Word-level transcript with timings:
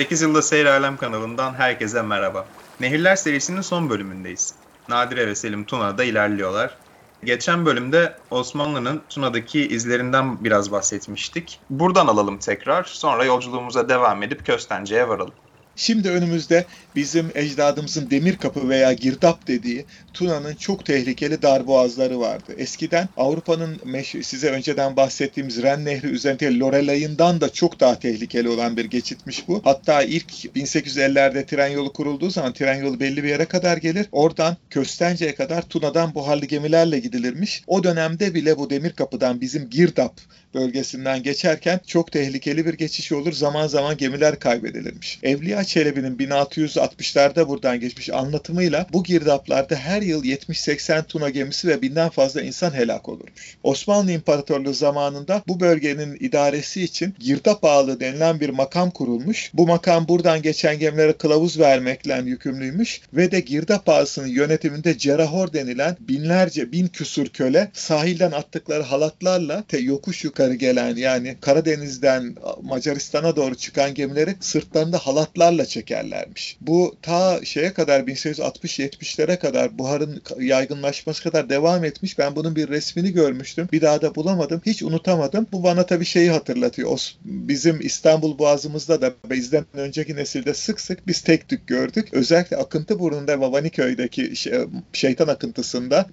8 0.00 0.22
yılda 0.22 0.42
Seyir 0.42 0.66
Alem 0.66 0.96
kanalından 0.96 1.54
herkese 1.54 2.02
merhaba. 2.02 2.46
Nehirler 2.80 3.16
serisinin 3.16 3.60
son 3.60 3.90
bölümündeyiz. 3.90 4.54
Nadire 4.88 5.26
ve 5.26 5.34
Selim 5.34 5.64
Tuna'da 5.64 6.04
ilerliyorlar. 6.04 6.76
Geçen 7.24 7.66
bölümde 7.66 8.16
Osmanlı'nın 8.30 9.02
Tuna'daki 9.08 9.68
izlerinden 9.68 10.44
biraz 10.44 10.72
bahsetmiştik. 10.72 11.60
Buradan 11.70 12.06
alalım 12.06 12.38
tekrar, 12.38 12.84
sonra 12.84 13.24
yolculuğumuza 13.24 13.88
devam 13.88 14.22
edip 14.22 14.46
Köstence'ye 14.46 15.08
varalım. 15.08 15.34
Şimdi 15.80 16.10
önümüzde 16.10 16.64
bizim 16.96 17.30
ecdadımızın 17.34 18.10
demir 18.10 18.36
kapı 18.36 18.68
veya 18.68 18.92
girdap 18.92 19.46
dediği 19.46 19.84
Tuna'nın 20.14 20.54
çok 20.54 20.86
tehlikeli 20.86 21.42
darboğazları 21.42 22.20
vardı. 22.20 22.54
Eskiden 22.58 23.08
Avrupa'nın 23.16 23.80
size 24.22 24.50
önceden 24.50 24.96
bahsettiğimiz 24.96 25.62
Ren 25.62 25.84
Nehri 25.84 26.06
üzerinde 26.06 26.58
Lorelay'ından 26.58 27.40
da 27.40 27.52
çok 27.52 27.80
daha 27.80 27.98
tehlikeli 27.98 28.48
olan 28.48 28.76
bir 28.76 28.84
geçitmiş 28.84 29.48
bu. 29.48 29.60
Hatta 29.64 30.02
ilk 30.02 30.30
1850'lerde 30.32 31.46
tren 31.46 31.68
yolu 31.68 31.92
kurulduğu 31.92 32.30
zaman 32.30 32.52
tren 32.52 32.84
yolu 32.84 33.00
belli 33.00 33.22
bir 33.22 33.28
yere 33.28 33.44
kadar 33.44 33.76
gelir. 33.76 34.06
Oradan 34.12 34.56
Köstence'ye 34.70 35.34
kadar 35.34 35.62
Tuna'dan 35.62 36.14
buharlı 36.14 36.46
gemilerle 36.46 36.98
gidilirmiş. 36.98 37.62
O 37.66 37.84
dönemde 37.84 38.34
bile 38.34 38.58
bu 38.58 38.70
demir 38.70 38.90
kapıdan 38.90 39.40
bizim 39.40 39.70
Girdap 39.70 40.20
bölgesinden 40.54 41.22
geçerken 41.22 41.80
çok 41.86 42.12
tehlikeli 42.12 42.66
bir 42.66 42.74
geçiş 42.74 43.12
olur. 43.12 43.32
Zaman 43.32 43.66
zaman 43.66 43.96
gemiler 43.96 44.38
kaybedilirmiş. 44.38 45.18
Evliya 45.22 45.64
Çelebi'nin 45.70 46.16
1660'larda 46.16 47.48
buradan 47.48 47.80
geçmiş 47.80 48.10
anlatımıyla 48.10 48.86
bu 48.92 49.04
girdaplarda 49.04 49.76
her 49.76 50.02
yıl 50.02 50.24
70-80 50.24 51.04
tuna 51.06 51.30
gemisi 51.30 51.68
ve 51.68 51.82
binden 51.82 52.08
fazla 52.08 52.42
insan 52.42 52.70
helak 52.70 53.08
olurmuş. 53.08 53.56
Osmanlı 53.62 54.12
İmparatorluğu 54.12 54.74
zamanında 54.74 55.42
bu 55.48 55.60
bölgenin 55.60 56.16
idaresi 56.20 56.82
için 56.82 57.14
girdap 57.18 57.64
ağalığı 57.64 58.00
denilen 58.00 58.40
bir 58.40 58.48
makam 58.48 58.90
kurulmuş. 58.90 59.50
Bu 59.54 59.66
makam 59.66 60.08
buradan 60.08 60.42
geçen 60.42 60.78
gemilere 60.78 61.12
kılavuz 61.12 61.58
vermekle 61.58 62.22
yükümlüymüş 62.24 63.00
ve 63.12 63.30
de 63.30 63.40
girdap 63.40 63.88
ağasının 63.88 64.26
yönetiminde 64.26 64.98
cerahor 64.98 65.52
denilen 65.52 65.96
binlerce 66.00 66.72
bin 66.72 66.86
küsur 66.86 67.26
köle 67.26 67.70
sahilden 67.72 68.32
attıkları 68.32 68.82
halatlarla 68.82 69.64
te 69.68 69.78
yokuş 69.78 70.24
yukarı 70.24 70.54
gelen 70.54 70.96
yani 70.96 71.36
Karadeniz'den 71.40 72.36
Macaristan'a 72.62 73.36
doğru 73.36 73.54
çıkan 73.54 73.94
gemileri 73.94 74.34
sırtlarında 74.40 74.98
halatlarla 74.98 75.59
çekerlermiş. 75.64 76.56
Bu 76.60 76.96
ta 77.02 77.44
şeye 77.44 77.72
kadar 77.72 78.00
1860-70'lere 78.00 79.38
kadar 79.38 79.78
buharın 79.78 80.22
yaygınlaşması 80.40 81.22
kadar 81.22 81.48
devam 81.48 81.84
etmiş. 81.84 82.18
Ben 82.18 82.36
bunun 82.36 82.56
bir 82.56 82.68
resmini 82.68 83.12
görmüştüm. 83.12 83.68
Bir 83.72 83.80
daha 83.80 84.02
da 84.02 84.14
bulamadım. 84.14 84.62
Hiç 84.66 84.82
unutamadım. 84.82 85.46
Bu 85.52 85.62
bana 85.62 85.86
tabii 85.86 86.04
şeyi 86.04 86.30
hatırlatıyor. 86.30 86.98
Bizim 87.24 87.80
İstanbul 87.80 88.38
Boğazımızda 88.38 89.02
da 89.02 89.14
bizden 89.30 89.64
önceki 89.74 90.16
nesilde 90.16 90.54
sık 90.54 90.80
sık 90.80 91.06
biz 91.06 91.20
tek 91.20 91.48
tük 91.48 91.66
gördük. 91.66 92.08
Özellikle 92.12 92.56
Akıntıburnu'nda 92.56 93.40
Vavaniköy'deki 93.40 94.36
şey, 94.36 94.54
şeytan 94.92 95.28
akıntısında 95.28 96.06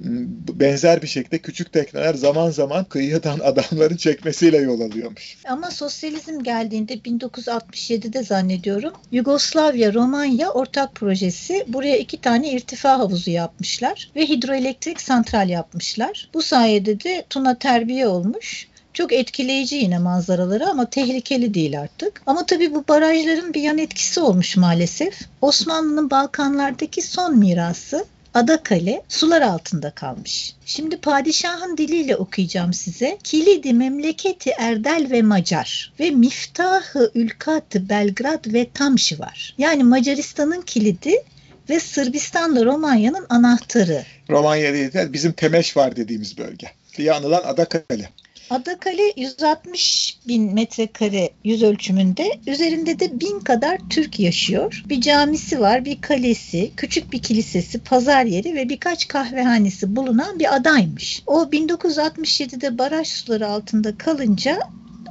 benzer 0.59 1.01
bir 1.01 1.07
şekilde 1.07 1.37
küçük 1.37 1.73
tekneler 1.73 2.13
zaman 2.13 2.49
zaman 2.49 2.85
kıyıdan 2.85 3.39
adamların 3.43 3.97
çekmesiyle 3.97 4.57
yol 4.57 4.81
alıyormuş. 4.81 5.37
Ama 5.45 5.71
sosyalizm 5.71 6.43
geldiğinde 6.43 6.93
1967'de 6.93 8.23
zannediyorum 8.23 8.93
Yugoslavya 9.27 9.93
Romanya 9.93 10.49
ortak 10.51 10.95
projesi 10.95 11.65
buraya 11.67 11.97
iki 11.97 12.17
tane 12.17 12.51
irtifa 12.51 12.99
havuzu 12.99 13.31
yapmışlar 13.31 14.11
ve 14.15 14.29
hidroelektrik 14.29 15.01
santral 15.01 15.49
yapmışlar. 15.49 16.29
Bu 16.33 16.41
sayede 16.41 16.99
de 17.03 17.25
Tuna 17.29 17.55
terbiye 17.55 18.07
olmuş. 18.07 18.67
Çok 18.93 19.13
etkileyici 19.13 19.75
yine 19.75 19.99
manzaraları 19.99 20.69
ama 20.69 20.89
tehlikeli 20.89 21.53
değil 21.53 21.81
artık. 21.81 22.21
Ama 22.25 22.45
tabii 22.45 22.75
bu 22.75 22.83
barajların 22.87 23.53
bir 23.53 23.61
yan 23.61 23.77
etkisi 23.77 24.19
olmuş 24.19 24.57
maalesef. 24.57 25.19
Osmanlı'nın 25.41 26.09
Balkanlardaki 26.09 27.01
son 27.01 27.37
mirası 27.37 28.05
Adakale 28.37 29.01
sular 29.09 29.41
altında 29.41 29.91
kalmış. 29.91 30.55
Şimdi 30.65 30.97
padişahın 30.97 31.77
diliyle 31.77 32.15
okuyacağım 32.15 32.73
size. 32.73 33.17
Kilidi 33.23 33.73
memleketi 33.73 34.49
Erdel 34.57 35.07
ve 35.11 35.21
Macar 35.21 35.93
ve 35.99 36.11
miftahı 36.11 37.11
ülkatı 37.15 37.89
Belgrad 37.89 38.53
ve 38.53 38.67
Tamşı 38.73 39.19
var. 39.19 39.55
Yani 39.57 39.83
Macaristan'ın 39.83 40.61
kilidi 40.61 41.23
ve 41.69 41.79
Sırbistan'la 41.79 42.65
Romanya'nın 42.65 43.25
anahtarı. 43.29 44.03
Romanya 44.29 44.73
değil 44.73 44.93
de 44.93 45.13
bizim 45.13 45.31
Temeş 45.31 45.77
var 45.77 45.95
dediğimiz 45.95 46.37
bölge 46.37 46.67
diye 46.97 47.13
anılan 47.13 47.43
Adakale. 47.43 48.09
Adakale 48.49 49.13
160 49.15 50.17
bin 50.27 50.53
metrekare 50.53 51.29
yüz 51.43 51.63
ölçümünde. 51.63 52.39
Üzerinde 52.47 52.99
de 52.99 53.19
bin 53.19 53.39
kadar 53.39 53.77
Türk 53.89 54.19
yaşıyor. 54.19 54.83
Bir 54.89 55.01
camisi 55.01 55.59
var, 55.59 55.85
bir 55.85 56.01
kalesi, 56.01 56.71
küçük 56.77 57.11
bir 57.11 57.21
kilisesi, 57.21 57.79
pazar 57.79 58.25
yeri 58.25 58.55
ve 58.55 58.69
birkaç 58.69 59.07
kahvehanesi 59.07 59.95
bulunan 59.95 60.39
bir 60.39 60.55
adaymış. 60.55 61.23
O 61.25 61.43
1967'de 61.43 62.77
baraj 62.77 63.07
suları 63.07 63.47
altında 63.47 63.97
kalınca 63.97 64.59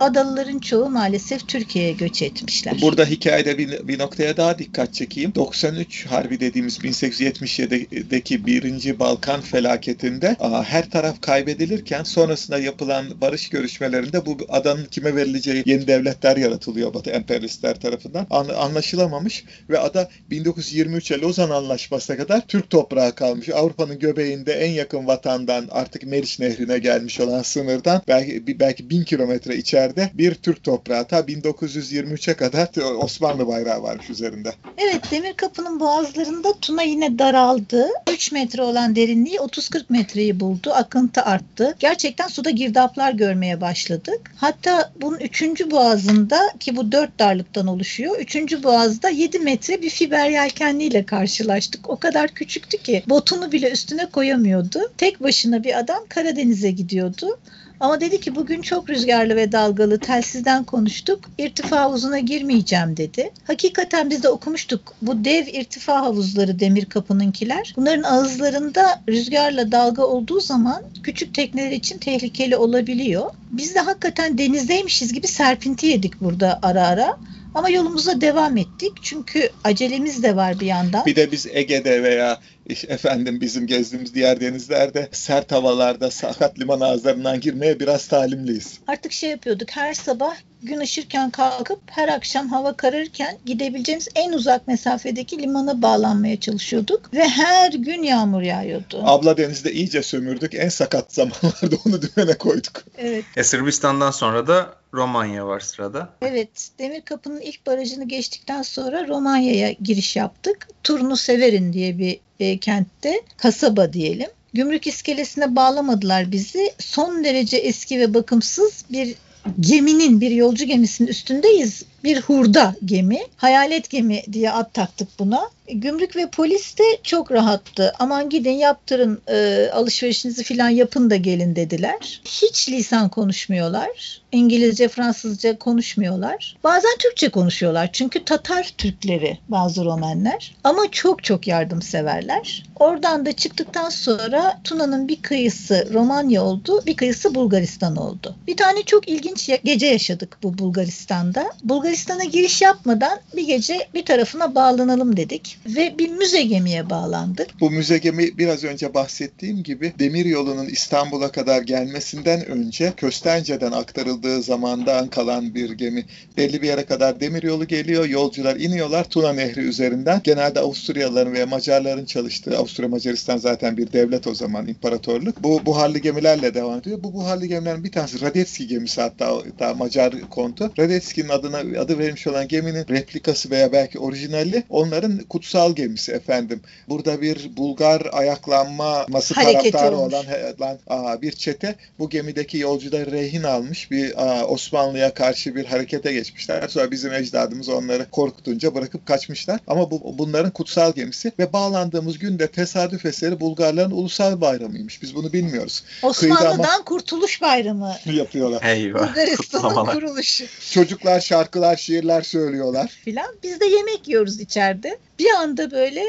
adalıların 0.00 0.58
çoğu 0.58 0.90
maalesef 0.90 1.48
Türkiye'ye 1.48 1.92
göç 1.92 2.22
etmişler. 2.22 2.78
Burada 2.82 3.04
hikayede 3.04 3.58
bir, 3.58 3.88
bir 3.88 3.98
noktaya 3.98 4.36
daha 4.36 4.58
dikkat 4.58 4.94
çekeyim. 4.94 5.34
93 5.34 6.06
Harbi 6.06 6.40
dediğimiz 6.40 6.78
1877'deki 6.78 8.46
birinci 8.46 8.98
Balkan 8.98 9.40
felaketinde 9.40 10.36
her 10.64 10.90
taraf 10.90 11.20
kaybedilirken 11.20 12.02
sonrasında 12.02 12.58
yapılan 12.58 13.20
barış 13.20 13.48
görüşmelerinde 13.48 14.26
bu 14.26 14.36
adanın 14.48 14.84
kime 14.84 15.16
verileceği 15.16 15.62
yeni 15.66 15.86
devletler 15.86 16.36
yaratılıyor 16.36 16.94
Batı 16.94 17.10
emperyalistler 17.10 17.80
tarafından. 17.80 18.26
Anlaşılamamış 18.56 19.44
ve 19.70 19.78
ada 19.78 20.08
1923'e 20.30 21.20
Lozan 21.20 21.50
Anlaşması'na 21.50 22.16
kadar 22.16 22.46
Türk 22.46 22.70
toprağı 22.70 23.14
kalmış. 23.14 23.48
Avrupa'nın 23.48 23.98
göbeğinde 23.98 24.52
en 24.52 24.70
yakın 24.70 25.06
vatandan 25.06 25.68
artık 25.70 26.02
Meriç 26.06 26.40
Nehri'ne 26.40 26.78
gelmiş 26.78 27.20
olan 27.20 27.42
sınırdan 27.42 28.02
belki 28.08 28.60
belki 28.60 28.90
bin 28.90 29.04
kilometre 29.04 29.56
içeride 29.56 29.85
yerde 29.86 30.10
bir 30.14 30.34
Türk 30.34 30.64
toprağı. 30.64 31.06
Ta 31.06 31.18
1923'e 31.18 32.34
kadar 32.34 32.68
Osmanlı 33.02 33.46
bayrağı 33.48 33.82
varmış 33.82 34.10
üzerinde. 34.10 34.52
Evet 34.78 35.10
Demir 35.10 35.32
Kapı'nın 35.32 35.80
boğazlarında 35.80 36.52
Tuna 36.60 36.82
yine 36.82 37.18
daraldı. 37.18 37.88
3 38.12 38.32
metre 38.32 38.62
olan 38.62 38.96
derinliği 38.96 39.36
30-40 39.36 39.84
metreyi 39.88 40.40
buldu. 40.40 40.72
Akıntı 40.74 41.22
arttı. 41.22 41.76
Gerçekten 41.78 42.28
suda 42.28 42.50
girdaplar 42.50 43.12
görmeye 43.12 43.60
başladık. 43.60 44.32
Hatta 44.36 44.92
bunun 45.02 45.18
3. 45.18 45.42
boğazında 45.70 46.40
ki 46.60 46.76
bu 46.76 46.92
4 46.92 47.18
darlıktan 47.18 47.66
oluşuyor. 47.66 48.18
3. 48.18 48.36
boğazda 48.62 49.08
7 49.08 49.38
metre 49.38 49.82
bir 49.82 49.90
fiber 49.90 50.30
yelkenliyle 50.30 51.06
karşılaştık. 51.06 51.90
O 51.90 51.96
kadar 51.96 52.28
küçüktü 52.28 52.78
ki 52.78 53.02
botunu 53.08 53.52
bile 53.52 53.70
üstüne 53.70 54.06
koyamıyordu. 54.06 54.78
Tek 54.98 55.22
başına 55.22 55.64
bir 55.64 55.78
adam 55.78 56.04
Karadeniz'e 56.08 56.70
gidiyordu. 56.70 57.38
Ama 57.80 58.00
dedi 58.00 58.20
ki 58.20 58.34
bugün 58.34 58.62
çok 58.62 58.90
rüzgarlı 58.90 59.36
ve 59.36 59.52
dalgalı 59.52 59.98
telsizden 59.98 60.64
konuştuk. 60.64 61.20
İrtifa 61.38 61.80
havuzuna 61.80 62.18
girmeyeceğim 62.18 62.96
dedi. 62.96 63.30
Hakikaten 63.44 64.10
biz 64.10 64.22
de 64.22 64.28
okumuştuk. 64.28 64.94
Bu 65.02 65.24
dev 65.24 65.46
irtifa 65.46 66.02
havuzları 66.02 66.60
demir 66.60 66.84
kapınınkiler. 66.84 67.74
Bunların 67.76 68.02
ağızlarında 68.02 69.02
rüzgarla 69.08 69.72
dalga 69.72 70.02
olduğu 70.02 70.40
zaman 70.40 70.82
küçük 71.02 71.34
tekneler 71.34 71.70
için 71.70 71.98
tehlikeli 71.98 72.56
olabiliyor. 72.56 73.30
Biz 73.50 73.74
de 73.74 73.80
hakikaten 73.80 74.38
denizdeymişiz 74.38 75.12
gibi 75.12 75.26
serpinti 75.26 75.86
yedik 75.86 76.20
burada 76.20 76.58
ara 76.62 76.86
ara. 76.86 77.18
Ama 77.56 77.70
yolumuza 77.70 78.20
devam 78.20 78.56
ettik. 78.56 78.92
Çünkü 79.02 79.50
acelemiz 79.64 80.22
de 80.22 80.36
var 80.36 80.60
bir 80.60 80.66
yandan. 80.66 81.06
Bir 81.06 81.16
de 81.16 81.32
biz 81.32 81.46
Ege'de 81.46 82.02
veya 82.02 82.40
efendim 82.88 83.40
bizim 83.40 83.66
gezdiğimiz 83.66 84.14
diğer 84.14 84.40
denizlerde 84.40 85.08
sert 85.12 85.52
havalarda 85.52 86.10
sakat 86.10 86.58
liman 86.58 86.80
ağızlarından 86.80 87.40
girmeye 87.40 87.80
biraz 87.80 88.08
talimliyiz. 88.08 88.78
Artık 88.86 89.12
şey 89.12 89.30
yapıyorduk 89.30 89.70
her 89.70 89.94
sabah 89.94 90.36
gün 90.66 90.80
ışırken 90.80 91.30
kalkıp 91.30 91.80
her 91.86 92.08
akşam 92.08 92.48
hava 92.48 92.72
kararırken 92.72 93.38
gidebileceğimiz 93.46 94.08
en 94.14 94.32
uzak 94.32 94.68
mesafedeki 94.68 95.42
limana 95.42 95.82
bağlanmaya 95.82 96.40
çalışıyorduk 96.40 97.14
ve 97.14 97.28
her 97.28 97.72
gün 97.72 98.02
yağmur 98.02 98.42
yağıyordu. 98.42 99.02
Abla 99.04 99.36
denizde 99.36 99.72
iyice 99.72 100.02
sömürdük. 100.02 100.54
En 100.54 100.68
sakat 100.68 101.12
zamanlarda 101.12 101.76
onu 101.86 102.02
dümene 102.02 102.38
koyduk. 102.38 102.84
Evet. 102.98 103.24
E, 103.36 103.44
Sırbistan'dan 103.44 104.10
sonra 104.10 104.46
da 104.46 104.74
Romanya 104.94 105.46
var 105.46 105.60
sırada. 105.60 106.08
Evet. 106.22 106.68
Demir 106.78 107.00
Kapı'nın 107.00 107.40
ilk 107.40 107.66
barajını 107.66 108.08
geçtikten 108.08 108.62
sonra 108.62 109.08
Romanya'ya 109.08 109.72
giriş 109.72 110.16
yaptık. 110.16 110.68
Turnu 110.84 111.16
Severin 111.16 111.72
diye 111.72 111.98
bir 111.98 112.20
e, 112.40 112.58
kentte 112.58 113.20
kasaba 113.36 113.92
diyelim. 113.92 114.28
Gümrük 114.54 114.86
iskelesine 114.86 115.56
bağlamadılar 115.56 116.32
bizi. 116.32 116.72
Son 116.78 117.24
derece 117.24 117.56
eski 117.56 118.00
ve 118.00 118.14
bakımsız 118.14 118.84
bir 118.90 119.14
geminin, 119.60 120.20
bir 120.20 120.30
yolcu 120.30 120.64
gemisinin 120.64 121.08
üstündeyiz. 121.08 121.82
Bir 122.06 122.20
hurda 122.20 122.74
gemi. 122.84 123.18
Hayalet 123.36 123.90
gemi 123.90 124.22
diye 124.32 124.50
ad 124.50 124.72
taktık 124.72 125.08
buna. 125.18 125.50
Gümrük 125.68 126.16
ve 126.16 126.30
polis 126.30 126.78
de 126.78 126.84
çok 127.02 127.32
rahattı. 127.32 127.92
Aman 127.98 128.28
gidin 128.28 128.50
yaptırın 128.50 129.22
e, 129.28 129.68
alışverişinizi 129.72 130.44
falan 130.44 130.68
yapın 130.68 131.10
da 131.10 131.16
gelin 131.16 131.56
dediler. 131.56 132.20
Hiç 132.24 132.68
lisan 132.68 133.08
konuşmuyorlar. 133.08 134.20
İngilizce, 134.32 134.88
Fransızca 134.88 135.58
konuşmuyorlar. 135.58 136.56
Bazen 136.64 136.96
Türkçe 136.98 137.28
konuşuyorlar. 137.28 137.90
Çünkü 137.92 138.24
Tatar 138.24 138.72
Türkleri 138.78 139.38
bazı 139.48 139.84
Romenler. 139.84 140.54
Ama 140.64 140.82
çok 140.90 141.24
çok 141.24 141.46
yardımseverler. 141.46 142.64
Oradan 142.76 143.26
da 143.26 143.32
çıktıktan 143.32 143.90
sonra 143.90 144.60
Tuna'nın 144.64 145.08
bir 145.08 145.22
kıyısı 145.22 145.88
Romanya 145.92 146.44
oldu, 146.44 146.82
bir 146.86 146.96
kıyısı 146.96 147.34
Bulgaristan 147.34 147.96
oldu. 147.96 148.36
Bir 148.46 148.56
tane 148.56 148.82
çok 148.82 149.08
ilginç 149.08 149.50
gece 149.64 149.86
yaşadık 149.86 150.38
bu 150.42 150.58
Bulgaristan'da. 150.58 151.50
Bulgaristan'a 151.96 152.24
giriş 152.24 152.62
yapmadan 152.62 153.20
bir 153.36 153.46
gece 153.46 153.88
bir 153.94 154.04
tarafına 154.04 154.54
bağlanalım 154.54 155.16
dedik 155.16 155.58
ve 155.66 155.98
bir 155.98 156.08
müze 156.08 156.42
gemiye 156.42 156.90
bağlandık. 156.90 157.60
Bu 157.60 157.70
müze 157.70 157.98
gemi 157.98 158.38
biraz 158.38 158.64
önce 158.64 158.94
bahsettiğim 158.94 159.62
gibi 159.62 159.92
demir 159.98 160.24
yolunun 160.24 160.66
İstanbul'a 160.66 161.32
kadar 161.32 161.62
gelmesinden 161.62 162.46
önce 162.46 162.92
Köstence'den 162.96 163.72
aktarıldığı 163.72 164.42
zamandan 164.42 165.08
kalan 165.08 165.54
bir 165.54 165.70
gemi. 165.70 166.04
Belli 166.36 166.62
bir 166.62 166.66
yere 166.66 166.84
kadar 166.84 167.20
demir 167.20 167.42
yolu 167.42 167.66
geliyor, 167.66 168.04
yolcular 168.04 168.56
iniyorlar 168.56 169.04
Tuna 169.04 169.32
Nehri 169.32 169.60
üzerinden. 169.60 170.20
Genelde 170.24 170.60
Avusturyalıların 170.60 171.34
ve 171.34 171.44
Macarların 171.44 172.04
çalıştığı, 172.04 172.58
Avusturya 172.58 172.88
Macaristan 172.88 173.36
zaten 173.36 173.76
bir 173.76 173.92
devlet 173.92 174.26
o 174.26 174.34
zaman, 174.34 174.68
imparatorluk. 174.68 175.42
Bu 175.42 175.66
buharlı 175.66 175.98
gemilerle 175.98 176.54
devam 176.54 176.78
ediyor. 176.78 177.02
Bu 177.02 177.14
buharlı 177.14 177.46
gemilerin 177.46 177.84
bir 177.84 177.92
tanesi 177.92 178.20
Radetski 178.20 178.66
gemisi 178.66 179.00
hatta, 179.00 179.36
hatta 179.36 179.74
Macar 179.74 180.20
kontu. 180.30 180.72
Radetski'nin 180.78 181.28
adına 181.28 181.75
adı 181.76 181.98
verilmiş 181.98 182.26
olan 182.26 182.48
geminin 182.48 182.88
replikası 182.88 183.50
veya 183.50 183.72
belki 183.72 183.98
orijinali 183.98 184.64
onların 184.68 185.18
kutsal 185.18 185.74
gemisi 185.74 186.12
efendim. 186.12 186.60
Burada 186.88 187.22
bir 187.22 187.56
Bulgar 187.56 188.02
ayaklanması 188.12 189.34
Hareketi 189.34 189.70
taraftarı 189.70 189.96
olmuş. 189.96 190.14
olan 190.14 190.78
aa, 190.86 191.22
bir 191.22 191.32
çete 191.32 191.74
bu 191.98 192.10
gemideki 192.10 192.58
yolcuları 192.58 193.12
rehin 193.12 193.42
almış 193.42 193.90
bir 193.90 194.24
aa, 194.26 194.44
Osmanlı'ya 194.44 195.14
karşı 195.14 195.54
bir 195.54 195.64
harekete 195.64 196.12
geçmişler. 196.12 196.68
Sonra 196.68 196.90
bizim 196.90 197.12
ecdadımız 197.12 197.68
onları 197.68 198.10
korkutunca 198.10 198.74
bırakıp 198.74 199.06
kaçmışlar. 199.06 199.60
Ama 199.66 199.90
bu 199.90 200.18
bunların 200.18 200.50
kutsal 200.50 200.92
gemisi 200.92 201.32
ve 201.38 201.52
bağlandığımız 201.52 202.18
günde 202.18 202.46
tesadüf 202.46 203.06
eseri 203.06 203.40
Bulgarların 203.40 203.90
ulusal 203.90 204.40
bayramıymış. 204.40 205.02
Biz 205.02 205.14
bunu 205.14 205.32
bilmiyoruz. 205.32 205.82
Osmanlı'dan 206.02 206.84
Kurtuluş 206.84 207.42
Bayramı. 207.42 207.94
Yapıyorlar. 208.06 208.62
Eyvah. 208.62 209.08
Bulgaristan'ın 209.08 209.86
kuruluşu 209.86 210.44
Çocuklar 210.70 211.20
şarkılar, 211.20 211.65
şiirler 211.74 212.22
söylüyorlar. 212.22 212.88
filan. 213.04 213.34
Biz 213.42 213.60
de 213.60 213.66
yemek 213.66 214.08
yiyoruz 214.08 214.40
içeride. 214.40 214.98
Bir 215.18 215.30
anda 215.30 215.70
böyle 215.70 216.02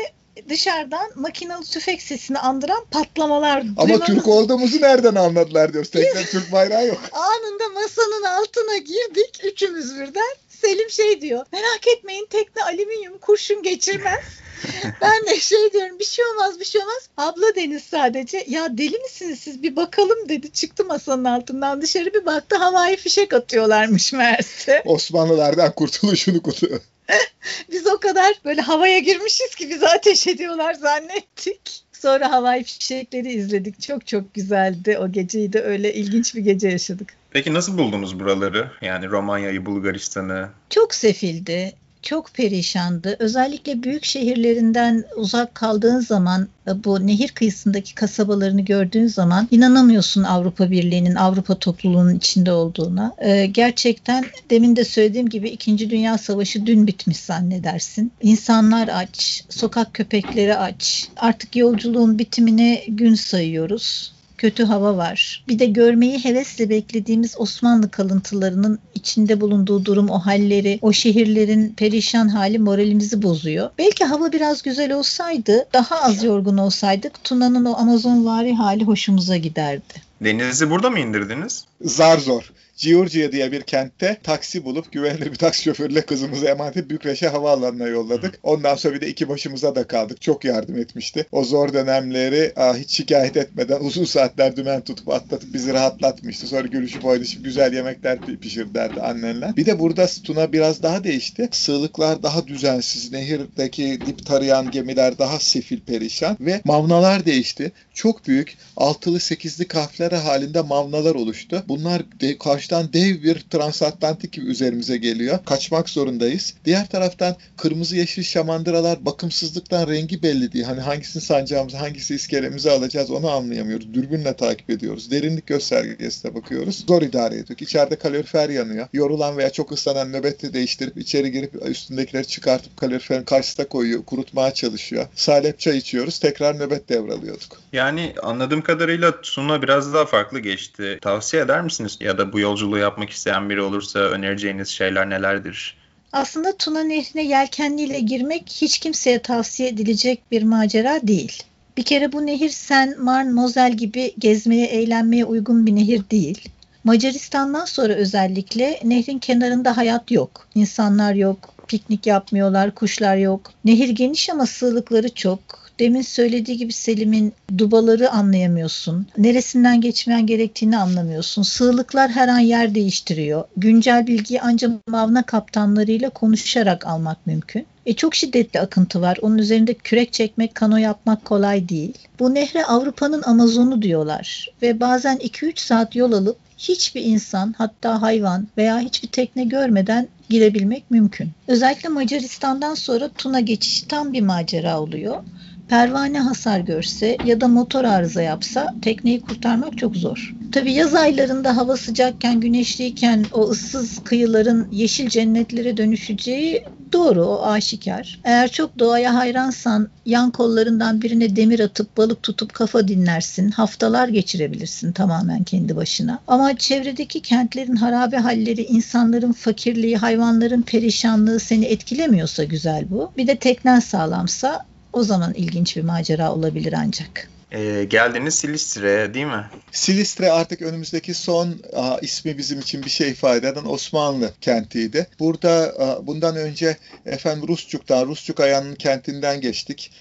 dışarıdan 0.50 1.12
makinalı 1.15 1.63
tüfek 1.63 2.01
sesini 2.01 2.39
andıran 2.39 2.86
patlamalar 2.92 3.63
Ama 3.77 4.00
Türk 4.00 4.27
olduğumuzu 4.27 4.81
nereden 4.81 5.15
anladılar 5.15 5.74
diyoruz. 5.74 5.92
Tekrar 5.92 6.24
Türk 6.31 6.51
bayrağı 6.51 6.88
yok. 6.88 7.00
Anında 7.12 7.69
masanın 7.81 8.24
altına 8.24 8.77
girdik 8.77 9.39
üçümüz 9.44 10.00
birden. 10.00 10.36
Selim 10.50 10.89
şey 10.89 11.21
diyor 11.21 11.45
merak 11.51 11.88
etmeyin 11.98 12.25
tekne 12.30 12.63
alüminyum 12.63 13.18
kurşun 13.18 13.63
geçirmez. 13.63 14.24
ben 15.01 15.25
de 15.25 15.39
şey 15.39 15.74
diyorum 15.74 16.00
bir 16.00 16.06
şey 16.06 16.25
olmaz 16.25 16.59
bir 16.59 16.65
şey 16.65 16.81
olmaz. 16.81 17.09
Abla 17.18 17.56
Deniz 17.56 17.83
sadece 17.83 18.45
ya 18.48 18.77
deli 18.77 19.00
misiniz 19.00 19.39
siz 19.39 19.63
bir 19.63 19.75
bakalım 19.75 20.30
dedi. 20.30 20.51
Çıktı 20.51 20.86
masanın 20.86 21.25
altından 21.25 21.81
dışarı 21.81 22.13
bir 22.13 22.25
baktı 22.25 22.56
havai 22.56 22.98
fişek 22.98 23.33
atıyorlarmış 23.33 24.13
meğerse. 24.13 24.83
Osmanlılardan 24.86 25.71
kurtuluşunu 25.71 26.42
kutluyor. 26.42 26.81
Biz 27.71 27.88
o 27.88 28.00
kadar 28.00 28.33
böyle 28.45 28.62
havaya 28.62 29.00
girmişiz 29.00 29.56
ki 29.56 29.69
bizi 29.69 29.88
ateş 29.88 30.27
ediyorlar 30.27 30.74
zannettik. 30.74 31.83
Sonra 31.94 32.31
havai 32.31 32.63
fişekleri 32.63 33.33
izledik. 33.33 33.81
Çok 33.81 34.07
çok 34.07 34.33
güzeldi. 34.33 34.98
O 34.98 35.12
geceyi 35.12 35.54
de 35.54 35.62
öyle 35.62 35.94
ilginç 35.94 36.36
bir 36.36 36.42
gece 36.42 36.69
yaşadık. 36.69 37.13
Peki 37.31 37.54
nasıl 37.54 37.77
buldunuz 37.77 38.19
buraları? 38.19 38.71
Yani 38.81 39.07
Romanya'yı, 39.07 39.65
Bulgaristan'ı. 39.65 40.50
Çok 40.69 40.95
sefildi, 40.95 41.74
çok 42.01 42.33
perişandı. 42.33 43.15
Özellikle 43.19 43.83
büyük 43.83 44.05
şehirlerinden 44.05 45.03
uzak 45.15 45.55
kaldığın 45.55 45.99
zaman 45.99 46.47
bu 46.85 47.07
nehir 47.07 47.27
kıyısındaki 47.27 47.95
kasabalarını 47.95 48.61
gördüğün 48.61 49.07
zaman 49.07 49.47
inanamıyorsun 49.51 50.23
Avrupa 50.23 50.71
Birliği'nin, 50.71 51.15
Avrupa 51.15 51.59
topluluğunun 51.59 52.15
içinde 52.15 52.51
olduğuna. 52.51 53.15
E, 53.17 53.45
gerçekten 53.45 54.25
demin 54.49 54.75
de 54.75 54.85
söylediğim 54.85 55.29
gibi 55.29 55.49
2. 55.49 55.89
Dünya 55.89 56.17
Savaşı 56.17 56.65
dün 56.65 56.88
bitmiş 56.88 57.17
zannedersin. 57.17 58.11
İnsanlar 58.21 58.88
aç, 58.88 59.44
sokak 59.49 59.94
köpekleri 59.94 60.57
aç. 60.57 61.07
Artık 61.17 61.55
yolculuğun 61.55 62.19
bitimine 62.19 62.83
gün 62.88 63.15
sayıyoruz 63.15 64.17
kötü 64.38 64.63
hava 64.63 64.98
var. 64.98 65.44
Bir 65.48 65.60
de 65.60 65.66
görmeyi 65.66 66.24
hevesle 66.24 66.69
beklediğimiz 66.69 67.36
Osmanlı 67.38 67.92
kalıntılarının 67.92 68.80
içinde 68.95 69.42
bulunduğu 69.42 69.86
durum, 69.86 70.10
o 70.10 70.19
halleri, 70.19 70.80
o 70.81 70.94
şehirlerin 70.94 71.74
perişan 71.74 72.28
hali 72.28 72.60
moralimizi 72.60 73.24
bozuyor. 73.24 73.69
Belki 73.78 74.06
hava 74.06 74.31
biraz 74.31 74.62
güzel 74.62 74.94
olsaydı, 74.94 75.68
daha 75.74 76.01
az 76.01 76.24
yorgun 76.24 76.57
olsaydık 76.57 77.24
Tuna'nın 77.24 77.66
o 77.66 77.78
Amazonvari 77.78 78.54
hali 78.54 78.84
hoşumuza 78.84 79.38
giderdi. 79.38 79.94
Denizi 80.22 80.69
burada 80.69 80.90
mı 80.90 81.00
indirdiniz? 81.00 81.66
Zar 81.81 82.18
zor. 82.18 82.51
Giorgia 82.77 83.31
diye 83.31 83.51
bir 83.51 83.62
kentte 83.62 84.18
taksi 84.24 84.65
bulup 84.65 84.91
güvenilir 84.91 85.31
bir 85.31 85.35
taksi 85.35 85.63
şoförüyle 85.63 86.01
kızımızı 86.01 86.45
emanet 86.45 86.77
edip 86.77 86.89
Bükreş'e 86.89 87.27
havaalanına 87.27 87.88
yolladık. 87.88 88.39
Ondan 88.44 88.75
sonra 88.75 88.95
bir 88.95 89.01
de 89.01 89.07
iki 89.07 89.29
başımıza 89.29 89.75
da 89.75 89.88
kaldık. 89.88 90.21
Çok 90.21 90.45
yardım 90.45 90.77
etmişti. 90.77 91.25
O 91.31 91.44
zor 91.44 91.74
dönemleri 91.74 92.53
aa, 92.56 92.75
hiç 92.75 92.91
şikayet 92.97 93.38
etmeden 93.38 93.79
uzun 93.79 94.06
saatler 94.06 94.56
dümen 94.56 94.81
tutup 94.81 95.09
atlatıp 95.09 95.53
bizi 95.53 95.74
rahatlatmıştı. 95.74 96.47
Sonra 96.47 96.68
gülüşüp 96.68 97.06
oynayıp 97.06 97.44
güzel 97.44 97.74
yemekler 97.74 98.18
pi- 98.18 98.38
pişirderdi 98.38 99.01
annenler. 99.01 99.57
Bir 99.57 99.65
de 99.65 99.80
burada 99.80 100.07
Tuna 100.23 100.53
biraz 100.53 100.83
daha 100.83 101.03
değişti. 101.03 101.50
Sığlıklar 101.51 102.23
daha 102.23 102.47
düzensiz. 102.47 103.12
Nehirdeki 103.12 104.00
dip 104.06 104.25
tarayan 104.25 104.71
gemiler 104.71 105.18
daha 105.18 105.39
sefil 105.39 105.80
perişan 105.80 106.38
ve 106.39 106.62
mavnalar 106.65 107.25
değişti. 107.25 107.71
Çok 107.94 108.27
büyük 108.27 108.57
altılı 108.77 109.19
sekizli 109.19 109.68
kahvelere 109.68 110.15
halinde 110.18 110.62
mavnalar 110.62 111.15
oluştu. 111.15 111.63
Bunlar 111.68 112.01
de, 112.21 112.38
karşıdan 112.68 112.94
dev 112.94 113.24
bir 113.24 113.40
transatlantik 113.40 114.38
üzerimize 114.38 114.98
geliyor. 114.98 115.40
Kaçmak 115.46 115.90
zorundayız. 115.90 116.54
Diğer 116.66 116.88
taraftan 116.88 117.36
kırmızı 117.58 117.96
yeşil 117.96 118.24
şamandıralar 118.24 119.06
bakımsızlıktan 119.06 119.88
rengi 119.88 120.24
belli 120.24 120.52
değil. 120.52 120.66
Hani 120.66 120.81
hangisini 120.81 121.24
sancağımızı, 121.24 121.78
hangisi 121.78 122.16
iskelemize 122.16 122.72
alacağız 122.72 123.12
onu 123.12 123.30
anlayamıyoruz. 123.30 123.94
Dürbünle 123.94 124.34
takip 124.34 124.69
ediyoruz. 124.69 125.12
Derinlik 125.12 125.48
göstergesine 125.48 126.36
bakıyoruz. 126.36 126.84
Zor 126.88 127.02
idare 127.02 127.36
ediyoruz. 127.36 127.62
İçeride 127.62 127.96
kalorifer 127.96 128.50
yanıyor. 128.50 128.88
Yorulan 128.94 129.38
veya 129.38 129.50
çok 129.50 129.71
ıslanan 129.71 130.12
nöbeti 130.12 130.54
değiştirip 130.54 130.97
içeri 130.97 131.31
girip 131.31 131.68
üstündekileri 131.68 132.28
çıkartıp 132.28 132.78
kaloriferin 132.78 133.24
karşısına 133.24 133.68
koyuyor. 133.68 134.06
Kurutmaya 134.06 134.54
çalışıyor. 134.54 135.06
Salep 135.16 135.59
çay 135.59 135.78
içiyoruz. 135.78 136.19
Tekrar 136.19 136.59
nöbet 136.59 136.90
devralıyorduk. 136.90 137.62
Yani 137.74 138.14
anladığım 138.24 138.62
kadarıyla 138.62 139.21
Tuna 139.21 139.62
biraz 139.62 139.94
daha 139.94 140.06
farklı 140.06 140.40
geçti. 140.40 140.97
Tavsiye 141.02 141.44
eder 141.44 141.62
misiniz? 141.62 141.97
Ya 142.00 142.18
da 142.18 142.33
bu 142.33 142.40
yolculuğu 142.57 142.78
yapmak 142.78 143.09
isteyen 143.09 143.49
biri 143.49 143.61
olursa 143.61 143.99
önereceğiniz 143.99 144.68
şeyler 144.69 145.09
nelerdir? 145.09 145.78
Aslında 146.11 146.57
Tuna 146.57 146.83
Nehri'ne 146.83 147.23
yelkenliyle 147.23 147.99
girmek 147.99 148.44
hiç 148.61 148.80
kimseye 148.80 149.19
tavsiye 149.19 149.69
edilecek 149.69 150.21
bir 150.31 150.44
macera 150.44 150.99
değil. 151.04 151.44
Bir 151.78 151.83
kere 151.83 152.11
bu 152.11 152.26
nehir 152.26 152.49
Sen, 152.49 153.02
Marne, 153.02 153.31
Mosel 153.31 153.73
gibi 153.73 154.14
gezmeye, 154.19 154.68
eğlenmeye 154.68 155.26
uygun 155.26 155.66
bir 155.66 155.76
nehir 155.76 156.02
değil. 156.11 156.49
Macaristan'dan 156.83 157.66
sonra 157.66 157.94
özellikle 157.94 158.80
nehrin 158.83 159.19
kenarında 159.19 159.78
hayat 159.78 160.11
yok. 160.11 160.47
İnsanlar 160.56 161.14
yok, 161.14 161.54
piknik 161.68 162.07
yapmıyorlar, 162.07 162.76
kuşlar 162.76 163.18
yok. 163.18 163.52
Nehir 163.66 163.90
geniş 163.90 164.30
ama 164.30 164.45
sığlıkları 164.45 165.14
çok. 165.14 165.67
Demin 165.80 166.02
söylediği 166.02 166.57
gibi 166.57 166.74
Selim'in 166.74 167.34
dubaları 167.57 168.12
anlayamıyorsun. 168.12 169.07
Neresinden 169.18 169.81
geçmen 169.81 170.26
gerektiğini 170.26 170.78
anlamıyorsun. 170.78 171.42
Sığlıklar 171.44 172.12
her 172.12 172.28
an 172.28 172.40
yer 172.40 172.76
değiştiriyor. 172.76 173.44
Güncel 173.57 174.07
bilgiyi 174.07 174.42
ancak 174.42 174.88
mavna 174.88 175.24
kaptanlarıyla 175.24 176.10
konuşarak 176.10 176.88
almak 176.88 177.28
mümkün. 177.28 177.66
E 177.86 177.94
çok 177.94 178.16
şiddetli 178.16 178.60
akıntı 178.60 179.02
var. 179.02 179.18
Onun 179.22 179.38
üzerinde 179.38 179.74
kürek 179.74 180.14
çekmek, 180.14 180.56
kano 180.56 180.78
yapmak 180.78 181.26
kolay 181.26 181.69
değil. 181.69 181.94
Bu 182.19 182.34
nehre 182.34 182.66
Avrupa'nın 182.66 183.22
Amazonu 183.22 183.81
diyorlar 183.81 184.52
ve 184.62 184.80
bazen 184.80 185.18
2-3 185.18 185.60
saat 185.60 185.96
yol 185.96 186.12
alıp 186.12 186.38
hiçbir 186.57 187.02
insan 187.02 187.56
hatta 187.57 188.02
hayvan 188.02 188.48
veya 188.57 188.80
hiçbir 188.80 189.07
tekne 189.07 189.44
görmeden 189.44 190.07
girebilmek 190.30 190.92
mümkün. 190.92 191.31
Özellikle 191.48 191.90
Macaristan'dan 191.90 192.74
sonra 192.74 193.10
Tuna 193.10 193.40
geçişi 193.40 193.88
tam 193.88 194.14
bir 194.14 194.22
macera 194.22 194.81
oluyor. 194.81 195.24
Pervane 195.69 196.19
hasar 196.19 196.59
görse 196.59 197.18
ya 197.26 197.42
da 197.42 197.47
motor 197.47 197.83
arıza 197.83 198.21
yapsa 198.21 198.76
tekneyi 198.81 199.21
kurtarmak 199.21 199.78
çok 199.78 199.95
zor. 199.95 200.33
Tabii 200.52 200.74
yaz 200.74 200.95
aylarında 200.95 201.57
hava 201.57 201.78
sıcakken, 201.78 202.40
güneşliyken 202.40 203.26
o 203.33 203.50
ıssız 203.50 204.04
kıyıların 204.04 204.68
yeşil 204.71 205.09
cennetlere 205.09 205.78
dönüşeceği 205.78 206.64
doğru, 206.94 207.26
o 207.26 207.45
aşikar. 207.45 208.19
Eğer 208.24 208.52
çok 208.52 208.80
doğaya 208.80 209.16
hayransan 209.16 209.90
yan 210.06 210.31
kollarından 210.31 211.02
birine 211.02 211.36
demir 211.36 211.59
atıp 211.59 211.97
balık 211.97 212.24
tutup 212.24 212.54
kafa 212.54 212.88
dinlersin. 212.88 213.52
Haftalar 213.52 214.07
geçirebilirsin 214.07 214.92
tamamen 214.92 215.44
kendi 215.44 215.76
başına. 215.76 216.19
Ama 216.28 216.57
çevredeki 216.57 217.21
kentlerin 217.21 217.76
harabe 217.76 218.18
halleri, 218.18 218.64
insanların 218.64 219.31
fakirliği, 219.31 219.97
hayvanların 219.97 220.62
perişanlığı 220.62 221.40
seni 221.40 221.66
etkilemiyorsa 221.66 222.44
güzel 222.44 222.86
bu. 222.90 223.12
Bir 223.18 223.28
de 223.28 223.36
teknen 223.36 223.80
sağlamsa 223.80 224.66
o 224.97 225.04
zaman 225.04 225.33
ilginç 225.33 225.77
bir 225.77 225.83
macera 225.83 226.33
olabilir 226.33 226.73
ancak. 226.77 227.30
Ee, 227.51 227.83
geldiniz 227.89 228.35
Silistre'ye 228.35 229.13
değil 229.13 229.25
mi? 229.25 229.45
Silistre 229.71 230.31
artık 230.31 230.61
önümüzdeki 230.61 231.13
son 231.13 231.56
a, 231.75 231.97
ismi 232.01 232.37
bizim 232.37 232.59
için 232.59 232.83
bir 232.83 232.89
şey 232.89 233.11
ifade 233.11 233.47
eden 233.47 233.66
Osmanlı 233.66 234.31
kentiydi. 234.42 235.07
Burada 235.19 235.49
a, 235.80 236.07
bundan 236.07 236.35
önce 236.35 236.77
efendim 237.06 237.47
Rusçuk'tan, 237.47 238.07
Rusçuk 238.07 238.39
Ayağı'nın 238.39 238.75
kentinden 238.75 239.42
geçtik. 239.42 239.92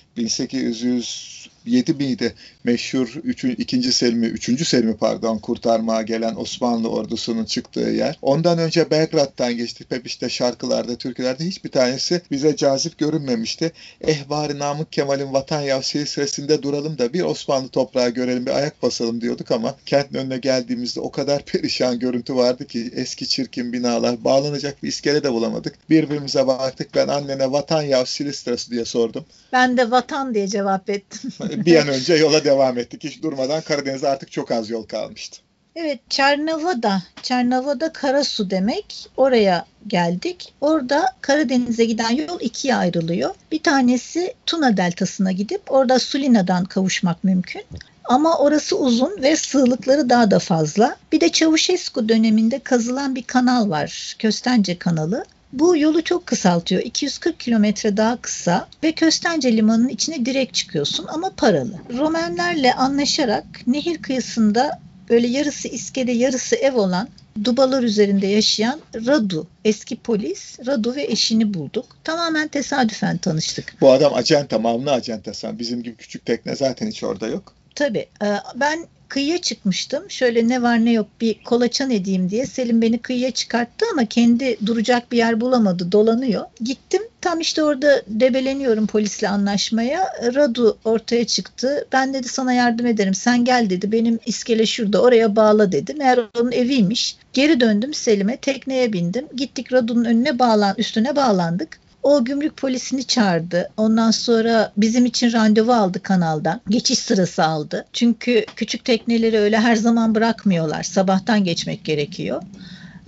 1807 1.67 1.93
miydi? 1.95 2.35
Meşhur 2.65 3.21
3. 3.25 3.45
2. 3.45 3.93
Selim'i, 3.93 4.27
3. 4.27 4.69
Selim'i 4.69 4.97
pardon 4.97 5.39
kurtarmaya 5.39 6.03
gelen 6.03 6.37
Osmanlı 6.37 6.89
ordusunun 6.89 7.45
çıktığı 7.45 7.81
yer. 7.81 8.19
Ondan 8.23 8.59
önce 8.59 8.91
Belgrad'dan 8.91 9.57
geçtik. 9.57 9.91
Hep 9.91 10.07
işte 10.07 10.29
şarkılarda, 10.29 10.97
türkülerde 10.97 11.45
hiçbir 11.45 11.71
tanesi 11.71 12.23
bize 12.31 12.57
cazip 12.57 12.99
görünmemişti. 12.99 13.73
Ehbari 14.01 14.59
Namık 14.59 14.93
Kemal'in 14.93 15.33
Vatan 15.33 15.61
Yav 15.61 15.83
silsilesinde 15.83 16.63
duralım 16.63 16.99
da 16.99 17.13
bir 17.13 17.23
Osmanlı 17.23 17.69
toprağı 17.69 18.11
görelim, 18.11 18.47
bir 18.47 18.51
ayak 18.51 18.83
basalım 18.83 19.21
diyorduk 19.21 19.51
ama 19.51 19.77
kentin 19.87 20.19
önüne 20.19 20.39
geldiğimizde 20.39 21.01
o 21.01 21.11
kadar 21.11 21.45
perişan 21.45 21.99
görüntü 21.99 22.37
vardı 22.37 22.67
ki 22.67 22.91
eski 22.95 23.29
çirkin 23.29 23.73
binalar, 23.73 24.25
bağlanacak 24.25 24.83
bir 24.83 24.89
iskele 24.89 25.23
de 25.23 25.33
bulamadık. 25.33 25.91
Birbirimize 25.91 26.47
baktık. 26.47 26.95
Ben 26.95 27.09
annene 27.09 27.53
Vatan 27.53 27.83
Yav 27.83 28.05
Silistresi 28.05 28.71
diye 28.71 28.85
sordum. 28.85 29.25
Ben 29.53 29.77
de 29.77 29.91
vatan 29.91 30.35
diye 30.35 30.49
cevap 30.49 30.91
ettim. 30.91 31.33
bir 31.65 31.77
an 31.77 31.89
önce 31.89 32.15
yola 32.15 32.45
devam 32.45 32.79
ettik. 32.79 33.05
Hiç 33.05 33.23
durmadan 33.23 33.61
Karadeniz'de 33.61 34.09
artık 34.09 34.33
çok 34.33 34.51
az 34.51 34.71
yol 34.71 34.83
kalmıştı. 34.83 35.41
Evet, 35.77 36.01
Çernova'da, 36.11 37.03
Çernova'da 37.23 37.93
Karasu 37.93 38.51
demek. 38.51 39.09
Oraya 39.17 39.67
geldik. 39.87 40.55
Orada 40.61 41.15
Karadeniz'e 41.21 41.85
giden 41.85 42.11
yol 42.11 42.41
ikiye 42.41 42.77
ayrılıyor. 42.77 43.35
Bir 43.53 43.63
tanesi 43.63 44.35
Tuna 44.47 44.77
Deltası'na 44.77 45.33
gidip 45.33 45.63
orada 45.69 45.99
Sulina'dan 45.99 46.65
kavuşmak 46.65 47.25
mümkün. 47.25 47.63
Ama 48.05 48.39
orası 48.39 48.79
uzun 48.79 49.23
ve 49.23 49.37
sığlıkları 49.37 50.11
daha 50.11 50.31
da 50.31 50.39
fazla. 50.39 50.97
Bir 51.13 51.21
de 51.21 51.29
Çavuşesku 51.29 52.09
döneminde 52.09 52.59
kazılan 52.59 53.15
bir 53.15 53.23
kanal 53.23 53.71
var. 53.71 54.17
Köstence 54.19 54.79
kanalı. 54.79 55.25
Bu 55.59 55.77
yolu 55.77 56.05
çok 56.05 56.27
kısaltıyor. 56.27 56.83
240 56.83 57.41
kilometre 57.41 57.97
daha 57.97 58.17
kısa 58.17 58.69
ve 58.85 58.93
Köstence 58.93 59.57
Limanı'nın 59.57 59.89
içine 59.89 60.27
direkt 60.27 60.55
çıkıyorsun 60.55 61.07
ama 61.09 61.31
paralı. 61.37 61.75
Romenlerle 61.99 62.75
anlaşarak 62.75 63.45
nehir 63.67 64.03
kıyısında 64.03 64.81
böyle 65.11 65.27
yarısı 65.27 65.69
iskele 65.69 66.13
yarısı 66.13 66.57
ev 66.57 66.75
olan 66.75 67.09
dubalar 67.45 67.83
üzerinde 67.83 68.27
yaşayan 68.27 68.81
Radu, 68.95 69.47
eski 69.65 69.97
polis 69.97 70.59
Radu 70.67 70.97
ve 70.97 71.03
eşini 71.03 71.55
bulduk. 71.55 71.87
Tamamen 72.05 72.49
tesadüfen 72.49 73.19
tanıştık. 73.19 73.75
Bu 73.81 73.93
adam 73.93 74.15
acenta, 74.15 74.59
mamlı 74.59 74.93
acenta 74.93 75.35
sen. 75.35 75.59
Bizim 75.59 75.83
gibi 75.83 75.97
küçük 75.97 76.25
tekne 76.25 76.57
zaten 76.57 76.87
hiç 76.87 77.05
orada 77.05 77.27
yok. 77.27 77.53
Tabii. 77.75 78.07
Ben 78.55 78.87
kıyıya 79.09 79.39
çıkmıştım. 79.39 80.11
Şöyle 80.11 80.49
ne 80.49 80.63
var 80.63 80.85
ne 80.85 80.93
yok 80.93 81.07
bir 81.21 81.45
kolaçan 81.45 81.91
edeyim 81.91 82.31
diye. 82.31 82.47
Selim 82.47 82.83
beni 82.83 82.99
kıyıya 82.99 83.31
çıkarttı 83.31 83.87
ama 83.93 84.05
kendi 84.05 84.57
duracak 84.67 85.13
bir 85.13 85.17
yer 85.17 85.41
bulamadı. 85.41 85.93
Dolanıyor. 85.93 86.45
Gittim. 86.61 87.03
Tam 87.21 87.41
işte 87.41 87.63
orada 87.65 88.03
debeleniyorum 88.07 88.87
polisle 88.87 89.29
anlaşmaya. 89.29 90.13
Radu 90.35 90.79
ortaya 90.85 91.27
çıktı. 91.27 91.87
Ben 91.93 92.15
dedi 92.15 92.29
sana 92.29 92.53
yardım 92.53 92.87
ederim. 92.87 93.15
Sen 93.15 93.45
gel 93.45 93.71
dedi. 93.71 93.93
Benim 93.93 94.19
iskele 94.27 94.67
şurada. 94.67 95.03
Oraya 95.03 95.37
bağla 95.37 95.73
dedi. 95.73 95.95
Meğer 95.95 96.21
onun 96.41 96.53
eviymiş. 96.53 97.17
Geri 97.33 97.61
döndüm 97.61 97.95
Selim'e. 97.95 98.37
Tekneye 98.37 98.93
bindim. 98.93 99.27
Gittik 99.37 99.73
Radu'nun 99.73 100.05
önüne 100.05 100.39
bağlan, 100.39 100.75
üstüne 100.79 101.17
bağlandık. 101.17 101.79
O 102.07 102.25
gümrük 102.25 102.57
polisini 102.57 103.05
çağırdı. 103.05 103.71
Ondan 103.77 104.11
sonra 104.11 104.73
bizim 104.77 105.07
için 105.07 105.33
randevu 105.33 105.73
aldı 105.73 106.03
kanaldan. 106.03 106.61
Geçiş 106.69 106.99
sırası 106.99 107.45
aldı. 107.45 107.87
Çünkü 107.93 108.45
küçük 108.57 108.85
tekneleri 108.85 109.39
öyle 109.39 109.61
her 109.61 109.77
zaman 109.77 110.15
bırakmıyorlar. 110.15 110.83
Sabahtan 110.83 111.45
geçmek 111.45 111.85
gerekiyor. 111.85 112.43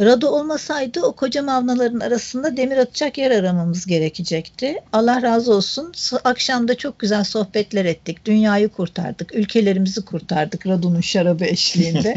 Rado 0.01 0.29
olmasaydı 0.29 1.01
o 1.03 1.13
koca 1.13 1.43
mavnaların 1.43 2.01
arasında 2.01 2.57
demir 2.57 2.77
atacak 2.77 3.19
yer 3.19 3.31
aramamız 3.31 3.87
gerekecekti. 3.87 4.77
Allah 4.93 5.23
razı 5.23 5.55
olsun. 5.55 5.93
Akşam 6.25 6.69
da 6.69 6.75
çok 6.75 6.99
güzel 6.99 7.25
sohbetler 7.25 7.85
ettik. 7.85 8.25
Dünyayı 8.25 8.69
kurtardık. 8.69 9.35
Ülkelerimizi 9.35 10.05
kurtardık 10.05 10.67
Rado'nun 10.67 11.01
şarabı 11.01 11.45
eşliğinde. 11.45 12.15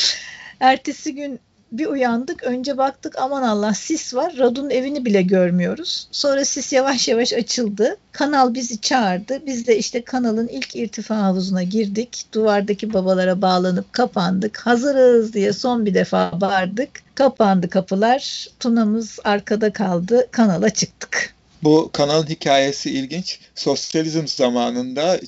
Ertesi 0.60 1.14
gün 1.14 1.40
bir 1.72 1.86
uyandık. 1.86 2.42
Önce 2.42 2.78
baktık 2.78 3.18
aman 3.18 3.42
Allah 3.42 3.74
sis 3.74 4.14
var. 4.14 4.34
Radun 4.38 4.70
evini 4.70 5.04
bile 5.04 5.22
görmüyoruz. 5.22 6.08
Sonra 6.10 6.44
sis 6.44 6.72
yavaş 6.72 7.08
yavaş 7.08 7.32
açıldı. 7.32 7.96
Kanal 8.12 8.54
bizi 8.54 8.80
çağırdı. 8.80 9.46
Biz 9.46 9.66
de 9.66 9.78
işte 9.78 10.04
kanalın 10.04 10.48
ilk 10.48 10.76
irtifa 10.76 11.16
havuzuna 11.16 11.62
girdik. 11.62 12.26
Duvardaki 12.32 12.92
babalara 12.92 13.42
bağlanıp 13.42 13.92
kapandık. 13.92 14.58
Hazırız 14.58 15.32
diye 15.32 15.52
son 15.52 15.86
bir 15.86 15.94
defa 15.94 16.40
bağırdık. 16.40 16.90
Kapandı 17.14 17.68
kapılar. 17.70 18.48
Tunamız 18.60 19.18
arkada 19.24 19.72
kaldı. 19.72 20.26
Kanala 20.30 20.70
çıktık. 20.70 21.34
Bu 21.64 21.90
kanalın 21.92 22.26
hikayesi 22.26 22.90
ilginç. 22.90 23.38
Sosyalizm 23.54 24.26
zamanında 24.26 25.20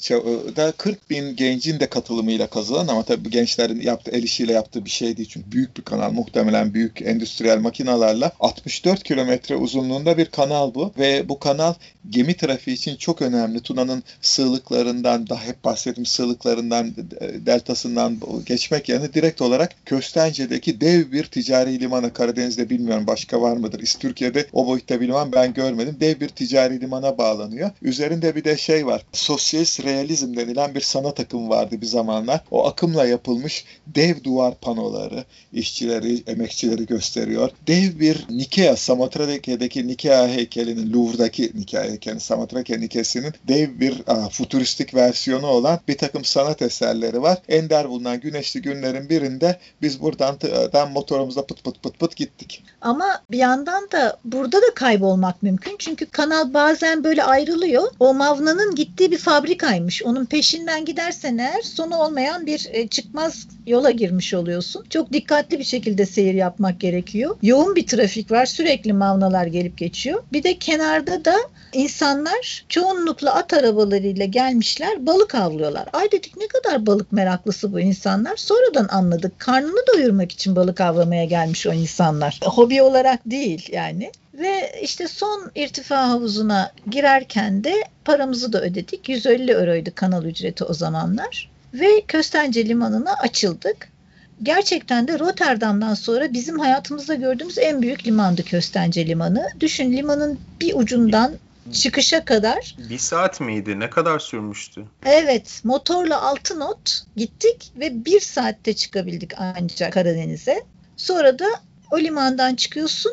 da 0.57 0.73
40 0.73 1.11
bin 1.11 1.37
gencin 1.37 1.81
de 1.81 1.87
katılımıyla 1.87 2.47
kazılan 2.47 2.89
ama 2.89 3.03
tabii 3.03 3.25
bu 3.25 3.31
gençlerin 3.31 3.81
yaptığı, 3.81 4.11
el 4.11 4.23
işiyle 4.23 4.53
yaptığı 4.53 4.85
bir 4.85 4.91
şey 4.91 5.17
değil. 5.17 5.29
Çünkü 5.29 5.53
büyük 5.53 5.77
bir 5.77 5.83
kanal. 5.83 6.13
Muhtemelen 6.13 6.75
büyük 6.75 7.03
endüstriyel 7.03 7.59
makinalarla 7.59 8.33
64 8.41 9.03
kilometre 9.03 9.57
uzunluğunda 9.57 10.19
bir 10.19 10.27
kanal 10.27 10.75
bu. 10.75 10.93
Ve 10.99 11.29
bu 11.29 11.39
kanal 11.39 11.75
gemi 12.11 12.37
trafiği 12.37 12.77
için 12.77 12.97
çok 12.97 13.23
önemli. 13.23 13.61
Tuna'nın 13.61 14.03
sığlıklarından, 14.21 15.29
daha 15.29 15.45
hep 15.45 15.65
bahsettiğim 15.65 16.07
sığlıklarından, 16.07 16.95
deltasından 17.47 18.21
geçmek 18.47 18.89
yerine 18.89 19.15
direkt 19.15 19.43
olarak 19.43 19.75
Köstence'deki 19.87 20.81
dev 20.81 21.13
bir 21.13 21.25
ticari 21.25 21.81
limana 21.81 22.13
Karadeniz'de 22.13 22.71
bilmiyorum 22.71 23.07
başka 23.07 23.41
var 23.41 23.57
mıdır? 23.57 23.97
Türkiye'de 24.01 24.47
o 24.53 24.67
boyutta 24.67 25.01
bir 25.01 25.09
liman 25.09 25.33
ben 25.33 25.55
görmedim. 25.55 25.97
Dev 26.01 26.21
bir 26.21 26.26
ticari 26.29 26.81
limana 26.81 27.19
bağlanıyor. 27.19 27.71
Üzerinde 27.83 28.37
bir 28.37 28.45
de 28.45 28.57
şey 28.57 28.87
var. 28.87 29.03
Sosyalist 29.13 29.85
realizm 29.85 30.37
denilen 30.37 30.75
bir 30.75 30.81
sanat 30.81 31.21
akımı 31.21 31.49
vardı 31.49 31.81
bir 31.81 31.87
zamanlar. 31.87 32.41
O 32.51 32.67
akımla 32.67 33.07
yapılmış 33.07 33.65
dev 33.87 34.25
duvar 34.25 34.55
panoları 34.61 35.25
işçileri, 35.53 36.23
emekçileri 36.27 36.87
gösteriyor. 36.87 37.51
Dev 37.67 38.01
bir 38.01 38.27
Nikea, 38.31 38.77
Samotrake'deki 38.77 39.89
Nikea 39.89 40.29
heykelinin, 40.29 40.93
Louvre'daki 40.93 41.53
Nikea 41.55 41.85
heykelinin, 41.85 42.21
Samotrake 42.21 42.81
Nikesi'nin 42.81 43.33
dev 43.49 43.81
bir 43.81 44.03
aa, 44.07 44.29
futuristik 44.29 44.95
versiyonu 44.95 45.47
olan 45.47 45.81
bir 45.89 45.99
takım 45.99 46.25
sanat 46.25 46.63
eserleri 46.63 47.23
var. 47.23 47.39
Ender 47.49 47.89
bulunan 47.89 48.21
güneşli 48.21 48.63
günlerin 48.63 49.09
birinde 49.09 49.59
biz 49.83 50.03
buradan 50.03 50.37
buradan 50.43 50.93
motorumuzla 50.93 51.47
pıt 51.47 51.65
pıt 51.65 51.83
pıt 51.83 51.99
pıt 51.99 52.17
gittik. 52.17 52.65
Ama 52.81 53.23
bir 53.31 53.39
yandan 53.39 53.91
da 53.93 54.19
burada 54.25 54.59
da 54.59 54.75
kaybolmak 54.75 55.43
mümkün. 55.43 55.77
Çünkü 55.79 56.06
kanal 56.13 56.55
bazen 56.55 57.05
böyle 57.05 57.25
ayrılıyor. 57.25 57.83
O 58.01 58.15
Mavna'nın 58.15 58.75
gittiği 58.75 59.11
bir 59.11 59.19
fabrikaymış. 59.19 60.03
Onun 60.03 60.25
peşinden 60.25 60.85
gidersen 60.85 61.39
eğer 61.39 61.63
sonu 61.63 61.97
olmayan 61.97 62.47
bir 62.47 62.69
e, 62.73 62.89
çıkmaz 62.89 63.47
yola 63.67 63.91
girmiş 63.91 64.35
oluyorsun. 64.35 64.85
Çok 64.91 65.13
dikkatli 65.13 65.59
bir 65.59 65.65
şekilde 65.65 66.07
seyir 66.07 66.35
yapmak 66.35 66.81
gerekiyor. 66.81 67.37
Yoğun 67.43 67.77
bir 67.77 67.87
trafik 67.87 68.31
var. 68.31 68.47
Sürekli 68.47 68.93
Mavnalar 68.93 69.47
gelip 69.47 69.79
geçiyor. 69.79 70.23
Bir 70.33 70.43
de 70.43 70.59
kenarda 70.59 71.25
da 71.25 71.37
insanlar 71.73 72.65
çoğunlukla 72.69 73.35
at 73.35 73.53
arabalarıyla 73.53 74.25
gelmişler 74.25 75.07
balık 75.07 75.35
avlıyorlar. 75.35 75.89
Ay 75.93 76.13
dedik 76.13 76.37
ne 76.37 76.49
kadar 76.49 76.87
balık 76.87 77.13
meraklısı 77.13 77.73
bu 77.73 77.81
insanlar. 77.81 78.37
Sonradan 78.37 78.89
anladık. 78.91 79.39
Karnını 79.39 79.81
doyurmak 79.95 80.33
için 80.33 80.57
balık 80.57 80.81
avlamaya 80.81 81.25
gelmiş 81.25 81.67
o 81.67 81.73
insanlar. 81.73 82.41
Hobi 82.45 82.83
olarak 82.83 83.21
değil 83.27 83.69
yani. 83.73 84.13
Ve 84.39 84.81
işte 84.83 85.09
son 85.09 85.51
irtifa 85.55 86.09
havuzuna 86.09 86.73
girerken 86.91 87.65
de 87.65 87.75
paramızı 88.05 88.53
da 88.53 88.63
ödedik. 88.63 89.09
150 89.09 89.51
euroydu 89.53 89.91
kanal 89.95 90.25
ücreti 90.25 90.65
o 90.65 90.75
zamanlar. 90.75 91.51
Ve 91.75 92.03
Köstence 92.09 92.67
Limanı'na 92.67 93.13
açıldık. 93.13 93.89
Gerçekten 94.43 95.09
de 95.09 95.19
Rotterdam'dan 95.19 95.95
sonra 95.95 96.33
bizim 96.33 96.59
hayatımızda 96.59 97.15
gördüğümüz 97.15 97.59
en 97.59 97.83
büyük 97.83 98.07
limandı 98.07 98.45
Köstence 98.45 99.07
Limanı. 99.07 99.49
Düşün 99.61 99.93
limanın 99.93 100.39
bir 100.61 100.75
ucundan 100.75 101.33
çıkışa 101.73 102.25
kadar. 102.25 102.77
Bir 102.91 102.99
saat 102.99 103.41
miydi? 103.41 103.81
Ne 103.81 103.91
kadar 103.91 104.19
sürmüştü? 104.19 104.85
Evet, 105.05 105.61
motorla 105.65 106.23
6 106.23 106.61
not 106.61 107.05
gittik 107.17 107.73
ve 107.77 108.05
bir 108.05 108.21
saatte 108.21 108.75
çıkabildik 108.75 109.33
ancak 109.39 109.93
Karadeniz'e. 109.93 110.65
Sonra 110.97 111.39
da 111.39 111.47
o 111.91 111.99
limandan 111.99 112.55
çıkıyorsun, 112.55 113.13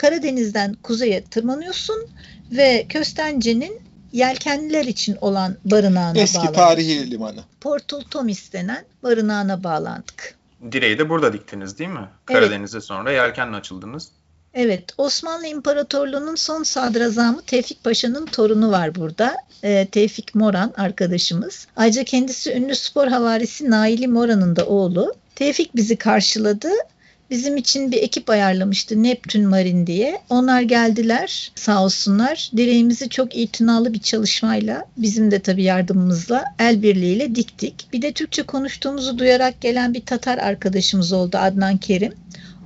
Karadeniz'den 0.00 0.74
kuzeye 0.82 1.24
tırmanıyorsun 1.24 2.08
ve 2.52 2.86
Köstence'nin 2.88 3.82
yelkenliler 4.12 4.84
için 4.84 5.16
olan 5.20 5.56
barınağına 5.64 6.18
Eski 6.18 6.38
bağlandık. 6.38 6.54
tarihi 6.54 7.10
limanı. 7.10 7.40
Portul 7.60 8.02
Tomis 8.02 8.52
denen 8.52 8.84
barınağına 9.02 9.64
bağlandık. 9.64 10.34
Direği 10.72 10.98
de 10.98 11.08
burada 11.08 11.32
diktiniz 11.32 11.78
değil 11.78 11.90
mi? 11.90 12.08
Karadeniz'e 12.24 12.80
sonra 12.80 13.12
yelkenle 13.12 13.56
açıldınız. 13.56 14.08
Evet, 14.54 14.84
Osmanlı 14.98 15.46
İmparatorluğu'nun 15.46 16.34
son 16.34 16.62
sadrazamı 16.62 17.42
Tevfik 17.42 17.84
Paşa'nın 17.84 18.26
torunu 18.26 18.70
var 18.70 18.94
burada. 18.94 19.36
Ee, 19.64 19.88
Tevfik 19.92 20.34
Moran 20.34 20.72
arkadaşımız. 20.76 21.66
Ayrıca 21.76 22.04
kendisi 22.04 22.52
ünlü 22.52 22.74
spor 22.74 23.06
havarisi 23.08 23.70
Naili 23.70 24.08
Moran'ın 24.08 24.56
da 24.56 24.66
oğlu. 24.66 25.14
Tevfik 25.34 25.76
bizi 25.76 25.96
karşıladı. 25.96 26.68
Bizim 27.30 27.56
için 27.56 27.92
bir 27.92 28.02
ekip 28.02 28.30
ayarlamıştı 28.30 29.02
Neptün 29.02 29.48
Marin 29.48 29.86
diye. 29.86 30.20
Onlar 30.28 30.60
geldiler 30.62 31.52
sağ 31.54 31.84
olsunlar. 31.84 32.50
Direğimizi 32.56 33.08
çok 33.08 33.36
itinalı 33.36 33.94
bir 33.94 34.00
çalışmayla 34.00 34.84
bizim 34.96 35.30
de 35.30 35.38
tabii 35.38 35.62
yardımımızla 35.62 36.44
el 36.58 36.82
birliğiyle 36.82 37.34
diktik. 37.34 37.86
Bir 37.92 38.02
de 38.02 38.12
Türkçe 38.12 38.42
konuştuğumuzu 38.42 39.18
duyarak 39.18 39.60
gelen 39.60 39.94
bir 39.94 40.00
Tatar 40.00 40.38
arkadaşımız 40.38 41.12
oldu 41.12 41.36
Adnan 41.38 41.76
Kerim. 41.76 42.12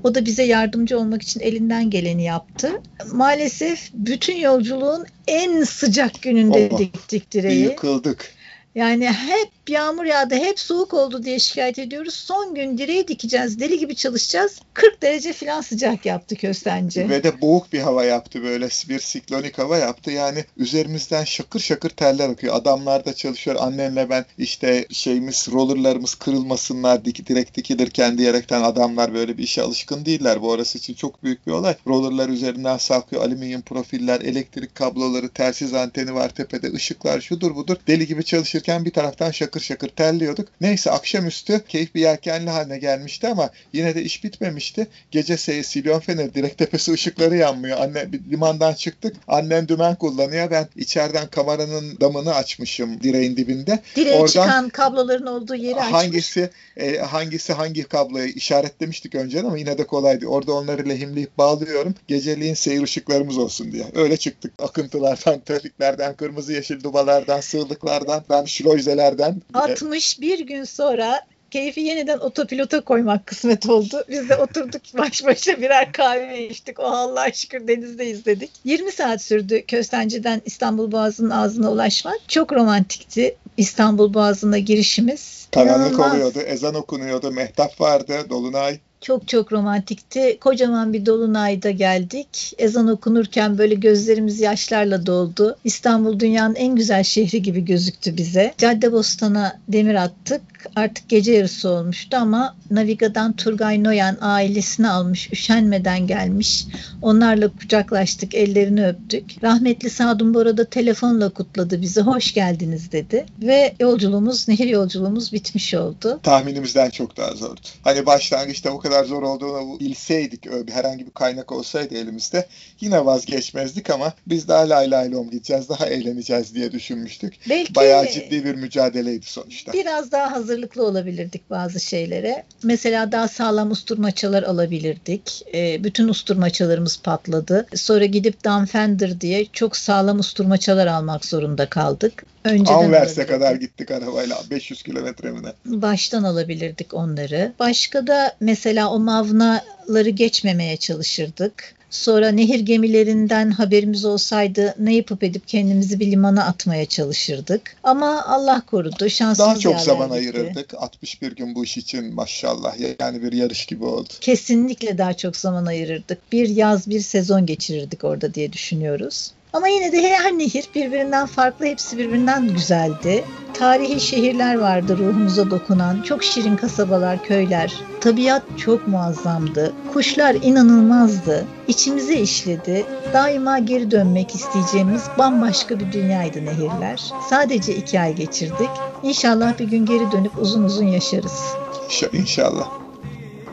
O 0.05 0.15
da 0.15 0.27
bize 0.27 0.43
yardımcı 0.43 0.99
olmak 0.99 1.23
için 1.23 1.41
elinden 1.41 1.91
geleni 1.91 2.25
yaptı. 2.25 2.71
Maalesef 3.13 3.91
bütün 3.95 4.37
yolculuğun 4.37 5.07
en 5.27 5.65
sıcak 5.65 6.23
gününde 6.23 6.69
Allah. 6.71 6.79
diktik 6.79 7.33
direği. 7.33 7.63
yıkıldık. 7.63 8.35
Yani 8.75 9.07
hep 9.07 9.49
yağmur 9.71 10.05
yağdı, 10.05 10.35
hep 10.35 10.61
soğuk 10.61 10.95
oldu 10.95 11.23
diye 11.25 11.39
şikayet 11.39 11.79
ediyoruz. 11.79 12.15
Son 12.15 12.55
gün 12.55 12.79
direği 12.79 13.09
dikeceğiz, 13.09 13.61
deli 13.61 13.79
gibi 13.79 13.97
çalışacağız. 13.97 14.61
40 14.75 15.03
derece 15.03 15.33
falan 15.33 15.61
sıcak 15.61 16.07
yaptı 16.07 16.37
köstence. 16.37 17.09
Ve 17.09 17.25
de 17.25 17.41
boğuk 17.41 17.73
bir 17.73 17.81
hava 17.81 18.05
yaptı 18.05 18.43
böyle 18.43 18.69
bir 18.89 18.99
siklonik 18.99 19.59
hava 19.59 19.79
yaptı. 19.79 20.11
Yani 20.11 20.45
üzerimizden 20.57 21.25
şakır 21.25 21.61
şakır 21.61 21.91
teller 21.91 22.29
akıyor. 22.29 22.55
Adamlar 22.55 23.05
da 23.05 23.15
çalışıyor. 23.15 23.57
Annenle 23.61 24.11
ben 24.11 24.25
işte 24.39 24.87
şeyimiz 24.91 25.49
rollerlarımız 25.53 26.15
kırılmasınlar 26.15 27.05
dik, 27.05 27.29
direkt 27.29 27.57
dikilirken 27.57 28.19
diyerekten 28.19 28.63
adamlar 28.63 29.15
böyle 29.15 29.39
bir 29.39 29.43
işe 29.43 29.63
alışkın 29.63 30.05
değiller. 30.05 30.43
Bu 30.43 30.51
orası 30.51 30.79
için 30.79 30.95
çok 30.95 31.23
büyük 31.23 31.47
bir 31.47 31.53
olay. 31.53 31.75
Rollerlar 31.87 32.29
üzerinden 32.29 32.79
sarkıyor. 32.79 33.23
Alüminyum 33.23 33.63
profiller, 33.63 34.21
elektrik 34.21 34.75
kabloları, 34.75 35.29
telsiz 35.29 35.75
anteni 35.75 36.15
var 36.15 36.29
tepede, 36.29 36.73
ışıklar 36.73 37.21
şudur 37.21 37.55
budur. 37.55 37.77
Deli 37.87 38.07
gibi 38.07 38.25
çalışırken 38.25 38.85
bir 38.85 38.91
taraftan 38.91 39.31
şakır 39.31 39.54
şakır 39.61 39.89
terliyorduk. 39.89 40.49
Neyse 40.61 40.91
akşamüstü 40.91 41.65
keyif 41.69 41.95
bir 41.95 42.01
yelkenli 42.01 42.51
haline 42.51 42.79
gelmişti 42.79 43.29
ama 43.29 43.51
yine 43.73 43.95
de 43.95 44.03
iş 44.03 44.25
bitmemişti. 44.25 44.87
Gece 45.11 45.37
se 45.37 45.63
silyon 45.63 46.01
feneri 46.01 46.35
direkt 46.35 46.59
tepesi 46.59 46.93
ışıkları 46.93 47.37
yanmıyor. 47.37 47.79
Anne 47.81 48.13
bir 48.13 48.21
limandan 48.31 48.75
çıktık. 48.75 49.17
Annem 49.29 49.69
dümen 49.69 49.95
kullanıyor. 49.95 50.51
Ben 50.51 50.69
içeriden 50.77 51.27
kameranın 51.27 52.01
damını 52.01 52.35
açmışım 52.35 53.01
direğin 53.03 53.37
dibinde. 53.37 53.79
Direğe 53.97 54.15
Oradan- 54.15 54.27
çıkan 54.27 54.69
kabloların 54.69 55.27
olduğu 55.27 55.55
yeri 55.55 55.81
açmış. 55.81 55.93
hangisi 55.93 56.51
e, 56.77 56.99
hangisi 56.99 57.53
hangi 57.53 57.83
kabloyu 57.85 58.29
işaretlemiştik 58.29 59.15
önceden 59.15 59.45
ama 59.45 59.59
yine 59.59 59.79
de 59.79 59.85
kolaydı. 59.87 60.27
Orada 60.27 60.53
onları 60.53 60.89
lehimleyip 60.89 61.39
bağlıyorum. 61.39 61.95
Geceliğin 62.09 62.55
seyir 62.55 62.83
ışıklarımız 62.83 63.39
olsun 63.39 63.73
diye. 63.73 63.85
Öyle 63.95 64.17
çıktık. 64.17 64.53
Akıntılardan, 64.63 65.41
trafiklerden, 65.47 66.15
kırmızı 66.15 66.53
yeşil 66.53 66.83
dubalardan, 66.83 67.41
sığlıklardan, 67.41 68.25
ben 68.31 68.45
şloizelerden. 68.45 69.43
E, 69.55 69.59
61 69.59 70.39
gün 70.39 70.65
sonra 70.65 71.21
keyfi 71.51 71.81
yeniden 71.81 72.19
otopilota 72.19 72.81
koymak 72.81 73.27
kısmet 73.27 73.69
oldu. 73.69 74.05
Biz 74.09 74.29
de 74.29 74.37
oturduk 74.37 74.83
baş 74.99 75.25
başa 75.25 75.61
birer 75.61 75.93
kahve 75.93 76.49
içtik. 76.49 76.81
Oh 76.81 76.93
Allah'a 76.93 77.33
şükür 77.33 77.69
denizdeyiz 77.69 78.27
dedik. 78.27 78.51
20 78.65 78.93
saat 78.93 79.23
sürdü 79.23 79.63
Köstence'den 79.67 80.43
İstanbul 80.45 80.93
Boğazı'nın 80.93 81.31
ağzına 81.31 81.71
ulaşmak. 81.73 82.21
Çok 82.29 82.53
romantikti 82.53 83.37
İstanbul 83.57 84.15
Boğazı'na 84.15 84.59
girişimiz. 84.59 85.49
Karanlık 85.53 85.93
İnanılmaz. 85.93 86.13
oluyordu, 86.15 86.39
ezan 86.39 86.75
okunuyordu, 86.75 87.31
mehtap 87.31 87.81
vardı, 87.81 88.27
dolunay. 88.31 88.79
Çok 89.05 89.29
çok 89.29 89.53
romantikti. 89.53 90.39
Kocaman 90.41 90.93
bir 90.93 91.07
dolunayda 91.07 91.71
geldik. 91.71 92.53
Ezan 92.59 92.89
okunurken 92.89 93.59
böyle 93.59 93.75
gözlerimiz 93.75 94.41
yaşlarla 94.41 95.07
doldu. 95.07 95.57
İstanbul 95.65 96.21
dünyanın 96.21 96.55
en 96.55 96.77
güzel 96.77 97.05
şehri 97.05 97.43
gibi 97.43 97.65
gözüktü 97.65 98.17
bize. 98.17 98.55
Caddebostan'a 98.59 99.61
demir 99.69 99.95
attık. 99.95 100.43
Artık 100.77 101.09
gece 101.09 101.33
yarısı 101.33 101.69
olmuştu 101.69 102.17
ama 102.17 102.57
Naviga'dan 102.71 103.33
Turgay 103.33 103.85
Noyan 103.85 104.17
ailesini 104.21 104.89
almış, 104.89 105.33
üşenmeden 105.33 106.07
gelmiş. 106.07 106.67
Onlarla 107.03 107.49
kucaklaştık, 107.49 108.35
ellerini 108.35 108.87
öptük. 108.87 109.43
Rahmetli 109.43 109.91
Sadun 109.91 110.35
Bora 110.35 110.57
da 110.57 110.65
telefonla 110.65 111.29
kutladı 111.29 111.83
bizi. 111.83 112.01
Hoş 112.01 112.35
geldiniz 112.35 112.93
dedi. 112.93 113.27
Ve 113.43 113.75
yolculuğumuz, 113.81 114.49
nehir 114.49 114.67
yolculuğumuz 114.67 115.33
bitmiş 115.33 115.75
oldu. 115.75 116.21
Tahminimizden 116.23 116.91
çok 116.91 117.17
daha 117.17 117.31
zordu. 117.31 117.61
Hani 117.83 118.07
başlangıçta 118.07 118.73
bu 118.73 118.79
kadar 118.79 118.94
zor 119.03 119.23
olduğunu 119.23 119.81
bilseydik, 119.81 120.47
öyle 120.47 120.67
bir- 120.67 120.73
herhangi 120.73 121.07
bir 121.07 121.11
kaynak 121.11 121.53
olsaydı 121.53 121.95
elimizde 121.95 122.47
yine 122.81 123.05
vazgeçmezdik 123.05 123.91
ama 123.91 124.15
biz 124.27 124.49
daha 124.49 124.69
lay 124.69 124.91
lay 124.91 125.13
lom 125.13 125.31
gideceğiz, 125.31 125.69
daha 125.69 125.87
eğleneceğiz 125.87 126.55
diye 126.55 126.73
düşünmüştük. 126.73 127.35
Belki 127.49 127.75
Bayağı 127.75 128.09
ciddi 128.09 128.45
bir 128.45 128.55
mücadeleydi 128.55 129.27
sonuçta. 129.27 129.73
Biraz 129.73 130.13
daha 130.13 130.33
hazırlıklı 130.33 130.87
olabilirdik 130.87 131.51
bazı 131.51 131.81
şeylere. 131.81 132.45
Mesela 132.63 133.13
daha 133.13 133.29
sağlam 133.29 133.71
usturmaçalar 133.71 134.43
alabilirdik. 134.43 135.43
Ee, 135.55 135.85
bütün 135.85 136.09
usturmaçalarımız 136.09 137.01
patladı. 137.03 137.67
Sonra 137.75 138.05
gidip 138.05 138.45
Dunfender 138.45 139.21
diye 139.21 139.47
çok 139.53 139.77
sağlam 139.77 140.19
usturmaçalar 140.19 140.87
almak 140.87 141.25
zorunda 141.25 141.69
kaldık. 141.71 142.25
Önceden 142.45 142.75
Anvers'e 142.75 143.27
kadar 143.27 143.55
gittik 143.55 143.91
arabayla 143.91 144.43
500 144.51 144.83
kilometre 144.83 145.31
mi 145.31 145.41
ne? 145.43 145.81
Baştan 145.83 146.23
alabilirdik 146.23 146.95
onları. 146.95 147.53
Başka 147.59 148.07
da 148.07 148.37
mesela 148.41 148.91
o 148.91 148.99
mavnaları 148.99 150.09
geçmemeye 150.09 150.77
çalışırdık. 150.77 151.75
Sonra 151.91 152.29
nehir 152.29 152.61
gemilerinden 152.61 153.51
haberimiz 153.51 154.05
olsaydı 154.05 154.75
ne 154.79 154.95
yapıp 154.95 155.23
edip 155.25 155.49
kendimizi 155.49 156.01
bir 156.01 156.11
limana 156.11 156.45
atmaya 156.45 156.87
çalışırdık. 156.87 157.77
Ama 157.83 158.25
Allah 158.25 158.63
korudu. 158.67 159.11
Şansımız 159.11 159.49
Daha 159.51 159.59
çok 159.59 159.81
zaman 159.81 160.09
gitti. 160.09 160.19
ayırırdık. 160.19 160.75
61 160.75 161.37
gün 161.37 161.55
bu 161.55 161.65
iş 161.65 161.77
için 161.77 162.15
maşallah. 162.15 162.75
Yani 163.01 163.23
bir 163.23 163.33
yarış 163.33 163.67
gibi 163.67 163.85
oldu. 163.85 164.09
Kesinlikle 164.21 164.99
daha 164.99 165.15
çok 165.15 165.37
zaman 165.37 165.67
ayırırdık. 165.67 166.33
Bir 166.33 166.49
yaz, 166.49 166.91
bir 166.91 167.01
sezon 167.01 167.47
geçirirdik 167.47 168.05
orada 168.05 168.35
diye 168.35 168.53
düşünüyoruz. 168.53 169.31
Ama 169.55 169.69
yine 169.69 169.93
de 169.93 170.13
her 170.19 170.33
nehir 170.39 170.65
birbirinden 170.75 171.27
farklı, 171.27 171.67
hepsi 171.67 171.99
birbirinden 171.99 172.49
güzeldi. 172.49 173.25
Tarihi 173.55 174.01
şehirler 174.01 174.55
vardı 174.59 174.99
ruhumuza 174.99 175.51
dokunan, 175.51 176.03
çok 176.03 176.25
şirin 176.25 176.57
kasabalar, 176.57 177.23
köyler. 177.25 177.75
Tabiat 178.01 178.43
çok 178.57 178.89
muazzamdı. 178.89 179.73
Kuşlar 179.93 180.35
inanılmazdı. 180.35 181.45
İçimize 181.69 182.15
işledi. 182.15 182.87
Daima 183.13 183.59
geri 183.59 183.91
dönmek 183.91 184.35
isteyeceğimiz 184.35 185.03
bambaşka 185.19 185.81
bir 185.81 185.93
dünyaydı 185.93 186.45
nehirler. 186.45 187.11
Sadece 187.31 187.77
iki 187.77 188.01
ay 188.01 188.15
geçirdik. 188.15 188.71
İnşallah 189.03 189.59
bir 189.59 189.65
gün 189.65 189.87
geri 189.87 190.13
dönüp 190.13 190.33
uzun 190.41 190.65
uzun 190.65 190.87
yaşarız. 190.87 191.41
İnşa- 191.89 192.17
İnşallah. 192.17 192.69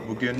Bugün 0.09 0.35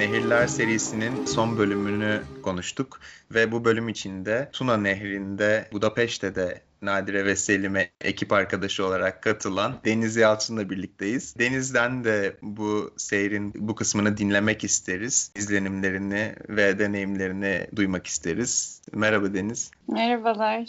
Nehirler 0.00 0.46
serisinin 0.46 1.26
son 1.26 1.58
bölümünü 1.58 2.22
konuştuk 2.42 3.00
ve 3.34 3.52
bu 3.52 3.64
bölüm 3.64 3.88
içinde 3.88 4.48
Tuna 4.52 4.76
Nehri'nde 4.76 5.68
Budapeşte 5.72 6.34
de 6.34 6.60
Nadire 6.82 7.24
ve 7.24 7.36
Selim'e 7.36 7.90
ekip 8.00 8.32
arkadaşı 8.32 8.86
olarak 8.86 9.22
katılan 9.22 9.74
Deniz 9.84 10.16
Yalçın'la 10.16 10.70
birlikteyiz. 10.70 11.38
Deniz'den 11.38 12.04
de 12.04 12.36
bu 12.42 12.94
seyrin 12.96 13.52
bu 13.56 13.74
kısmını 13.74 14.16
dinlemek 14.16 14.64
isteriz. 14.64 15.32
İzlenimlerini 15.36 16.34
ve 16.48 16.78
deneyimlerini 16.78 17.66
duymak 17.76 18.06
isteriz. 18.06 18.82
Merhaba 18.92 19.34
Deniz. 19.34 19.70
Merhabalar. 19.88 20.68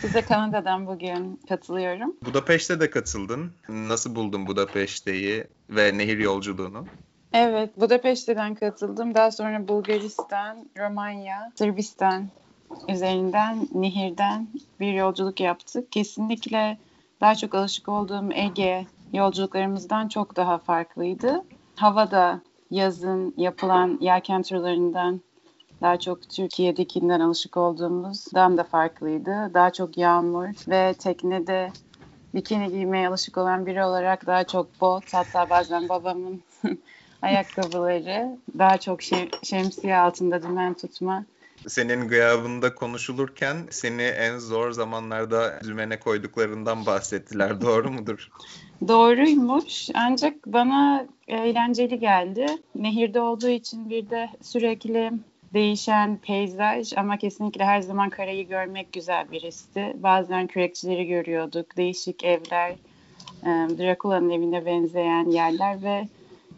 Size 0.00 0.22
Kanada'dan 0.22 0.86
bugün 0.86 1.40
katılıyorum. 1.48 2.16
Budapeşte 2.24 2.80
de 2.80 2.90
katıldın. 2.90 3.52
Nasıl 3.68 4.14
buldun 4.14 4.46
Budapeşte'yi 4.46 5.44
ve 5.70 5.98
nehir 5.98 6.18
yolculuğunu? 6.18 6.86
Evet, 7.32 7.80
Budapeşte'den 7.80 8.54
katıldım. 8.54 9.14
Daha 9.14 9.30
sonra 9.30 9.68
Bulgaristan, 9.68 10.56
Romanya, 10.78 11.52
Sırbistan 11.58 12.28
üzerinden, 12.88 13.68
nehirden 13.74 14.48
bir 14.80 14.92
yolculuk 14.92 15.40
yaptık. 15.40 15.92
Kesinlikle 15.92 16.78
daha 17.20 17.34
çok 17.34 17.54
alışık 17.54 17.88
olduğum 17.88 18.32
Ege 18.32 18.86
yolculuklarımızdan 19.12 20.08
çok 20.08 20.36
daha 20.36 20.58
farklıydı. 20.58 21.44
Hava 21.76 22.10
da 22.10 22.40
yazın 22.70 23.34
yapılan 23.36 23.98
yelken 24.00 24.42
turlarından 24.42 25.20
daha 25.82 25.98
çok 25.98 26.28
Türkiye'dekinden 26.28 27.20
alışık 27.20 27.56
olduğumuzdan 27.56 28.56
da 28.56 28.64
farklıydı. 28.64 29.50
Daha 29.54 29.72
çok 29.72 29.98
yağmur 29.98 30.48
ve 30.68 30.94
teknede 30.94 31.72
bikini 32.34 32.68
giymeye 32.70 33.08
alışık 33.08 33.38
olan 33.38 33.66
biri 33.66 33.84
olarak 33.84 34.26
daha 34.26 34.44
çok 34.44 34.80
bot 34.80 35.14
hatta 35.14 35.50
bazen 35.50 35.88
babamın 35.88 36.42
ayakkabıları 37.22 38.38
daha 38.58 38.78
çok 38.78 39.00
şem- 39.00 39.46
şemsiye 39.46 39.96
altında 39.96 40.42
dümen 40.42 40.74
tutma. 40.74 41.24
Senin 41.68 42.08
gıyabında 42.08 42.74
konuşulurken 42.74 43.56
seni 43.70 44.02
en 44.02 44.38
zor 44.38 44.70
zamanlarda 44.70 45.60
dümene 45.64 46.00
koyduklarından 46.00 46.86
bahsettiler. 46.86 47.60
Doğru 47.60 47.90
mudur? 47.90 48.28
Doğruymuş 48.88 49.88
ancak 49.94 50.46
bana 50.46 51.06
eğlenceli 51.28 51.98
geldi. 51.98 52.46
Nehirde 52.74 53.20
olduğu 53.20 53.48
için 53.48 53.90
bir 53.90 54.10
de 54.10 54.28
sürekli 54.42 55.12
değişen 55.54 56.16
peyzaj 56.16 56.92
ama 56.96 57.16
kesinlikle 57.16 57.64
her 57.64 57.80
zaman 57.80 58.10
karayı 58.10 58.48
görmek 58.48 58.92
güzel 58.92 59.30
bir 59.32 59.42
histi. 59.42 59.92
Bazen 59.96 60.46
kürekçileri 60.46 61.06
görüyorduk, 61.06 61.76
değişik 61.76 62.24
evler, 62.24 62.76
Drakula'nın 63.78 64.30
evine 64.30 64.66
benzeyen 64.66 65.30
yerler 65.30 65.82
ve 65.82 66.08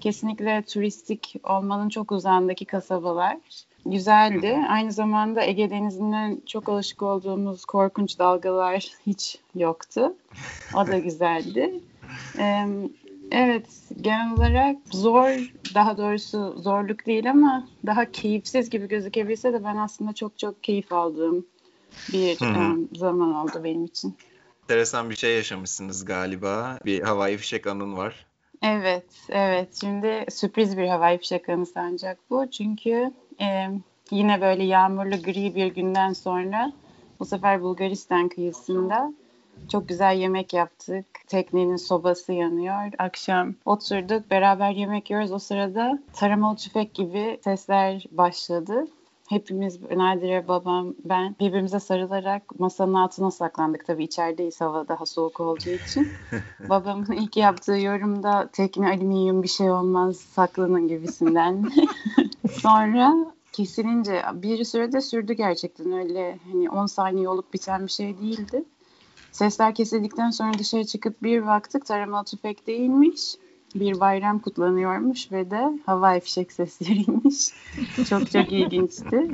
kesinlikle 0.01 0.63
turistik 0.63 1.35
olmanın 1.45 1.89
çok 1.89 2.13
uzağındaki 2.13 2.65
kasabalar. 2.65 3.37
Güzeldi. 3.87 4.61
Aynı 4.69 4.93
zamanda 4.93 5.45
Ege 5.45 5.71
Denizi'nden 5.71 6.43
çok 6.47 6.69
alışık 6.69 7.03
olduğumuz 7.03 7.65
korkunç 7.65 8.19
dalgalar 8.19 8.89
hiç 9.07 9.39
yoktu. 9.55 10.15
O 10.75 10.87
da 10.87 10.99
güzeldi. 10.99 11.81
Ee, 12.39 12.67
Evet, 13.33 13.67
genel 14.01 14.33
olarak 14.33 14.77
zor, 14.93 15.53
daha 15.75 15.99
doğrusu 15.99 16.55
zorluk 16.59 17.07
değil 17.07 17.31
ama 17.31 17.69
daha 17.87 18.11
keyifsiz 18.13 18.71
gibi 18.71 18.89
gözükebilse 18.89 19.53
de 19.53 19.65
ben 19.65 19.77
aslında 19.77 20.13
çok 20.13 20.39
çok 20.39 20.65
keyif 20.65 20.93
aldığım 20.93 21.47
bir 22.13 22.43
em, 22.43 22.89
zaman 22.97 23.35
oldu 23.35 23.65
benim 23.65 23.85
için. 23.85 24.17
Enteresan 24.63 25.11
bir 25.11 25.17
şey 25.17 25.37
yaşamışsınız 25.37 26.05
galiba. 26.05 26.79
Bir 26.85 27.01
havai 27.03 27.37
fişek 27.37 27.67
anın 27.67 27.97
var. 27.97 28.27
Evet, 28.63 29.05
evet. 29.29 29.69
Şimdi 29.81 30.25
sürpriz 30.31 30.79
bir 30.79 30.89
havai 30.89 31.19
fişek 31.19 31.49
ancak 31.75 32.19
bu. 32.31 32.51
Çünkü 32.51 33.13
em, 33.39 33.83
yine 34.11 34.41
böyle 34.41 34.65
yağmurlu 34.65 35.23
gri 35.23 35.55
bir 35.55 35.67
günden 35.67 36.13
sonra 36.13 36.73
bu 37.21 37.25
sefer 37.25 37.63
Bulgaristan 37.63 38.29
kıyısında 38.29 39.13
çok 39.69 39.89
güzel 39.89 40.17
yemek 40.17 40.55
yaptık. 40.55 41.07
Teknenin 41.27 41.77
sobası 41.77 42.33
yanıyor. 42.33 42.93
Akşam 42.99 43.55
oturduk, 43.65 44.31
beraber 44.31 44.71
yemek 44.71 45.11
yiyoruz. 45.11 45.33
O 45.33 45.39
sırada 45.39 45.99
taramalı 46.13 46.57
tüfek 46.57 46.95
gibi 46.95 47.41
sesler 47.45 48.05
başladı. 48.11 48.87
Hepimiz, 49.31 49.81
Nadire, 49.83 50.49
babam, 50.49 50.95
ben 51.05 51.37
birbirimize 51.41 51.81
sarılarak 51.81 52.61
masanın 52.61 52.95
altına 52.95 53.31
saklandık. 53.31 53.87
Tabii 53.87 54.05
içerideyiz 54.05 54.61
hava 54.61 54.89
daha 54.89 55.07
soğuk 55.07 55.41
olduğu 55.41 55.71
için. 55.71 56.13
Babamın 56.69 57.13
ilk 57.13 57.37
yaptığı 57.37 57.77
yorumda 57.77 58.49
tekne 58.53 58.89
alüminyum 58.89 59.43
bir 59.43 59.49
şey 59.49 59.71
olmaz 59.71 60.17
saklanın 60.17 60.89
gibisinden. 60.89 61.71
Sonra 62.53 63.15
kesilince 63.53 64.23
bir 64.35 64.65
sürede 64.65 65.01
sürdü 65.01 65.33
gerçekten 65.33 65.93
öyle 65.93 66.39
hani 66.53 66.71
10 66.71 66.87
saniye 66.87 67.29
olup 67.29 67.53
biten 67.53 67.87
bir 67.87 67.93
şey 67.93 68.19
değildi. 68.19 68.65
Sesler 69.33 69.75
kesildikten 69.75 70.31
sonra 70.31 70.59
dışarı 70.59 70.85
çıkıp 70.85 71.23
bir 71.23 71.47
baktık 71.47 71.87
taramalı 71.87 72.25
tüfek 72.25 72.67
değilmiş. 72.67 73.35
Bir 73.75 74.01
bayram 74.01 74.39
kutlanıyormuş 74.39 75.33
ve 75.33 75.51
de 75.51 75.73
havai 75.87 76.21
fişek 76.21 76.53
sesleriymiş. 76.53 77.49
çok 78.09 78.33
çok 78.33 78.53
ilginçti. 78.53 79.31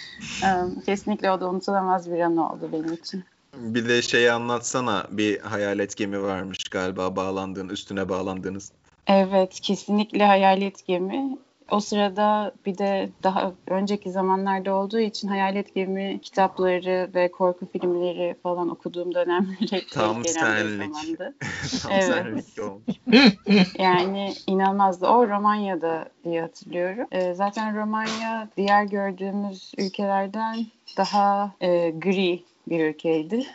Kesinlikle 0.86 1.30
o 1.30 1.40
da 1.40 1.50
unutulamaz 1.50 2.12
bir 2.12 2.20
an 2.20 2.36
oldu 2.36 2.70
benim 2.72 2.92
için. 2.92 3.24
Bir 3.56 3.88
de 3.88 4.02
şeyi 4.02 4.32
anlatsana. 4.32 5.06
Bir 5.10 5.40
hayalet 5.40 5.96
gemi 5.96 6.22
varmış 6.22 6.58
galiba 6.70 7.16
bağlandığın, 7.16 7.68
üstüne 7.68 8.08
bağlandığınız. 8.08 8.72
Evet, 9.06 9.60
kesinlikle 9.60 10.26
hayalet 10.26 10.86
gemi. 10.86 11.38
O 11.70 11.80
sırada 11.80 12.52
bir 12.66 12.78
de 12.78 13.08
daha 13.22 13.52
önceki 13.66 14.10
zamanlarda 14.10 14.74
olduğu 14.74 15.00
için 15.00 15.28
hayalet 15.28 15.74
gemi 15.74 16.20
kitapları 16.22 17.10
ve 17.14 17.30
korku 17.30 17.66
filmleri 17.72 18.36
falan 18.42 18.68
okuduğum 18.68 19.14
dönemlere 19.14 19.80
Tam 19.90 20.24
senlik. 20.24 21.18
Tam 21.82 21.92
Evet. 21.92 22.04
senlik 22.04 22.58
olmuş. 22.62 22.96
Yani 23.78 24.34
inanılmazdı. 24.46 25.06
O 25.06 25.28
Romanya'da 25.28 26.08
diye 26.24 26.40
hatırlıyorum. 26.40 27.06
Ee, 27.12 27.34
zaten 27.34 27.76
Romanya 27.76 28.48
diğer 28.56 28.84
gördüğümüz 28.84 29.72
ülkelerden 29.78 30.66
daha 30.96 31.52
e, 31.60 31.90
gri 31.90 32.42
bir 32.68 32.84
ülkeydi. 32.84 33.46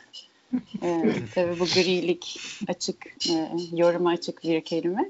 Ee, 0.84 1.04
tabii 1.36 1.60
bu 1.60 1.66
grilik 1.66 2.40
açık, 2.68 3.06
e, 3.30 3.50
yoruma 3.74 4.10
açık 4.10 4.44
bir 4.44 4.62
kelime. 4.62 5.10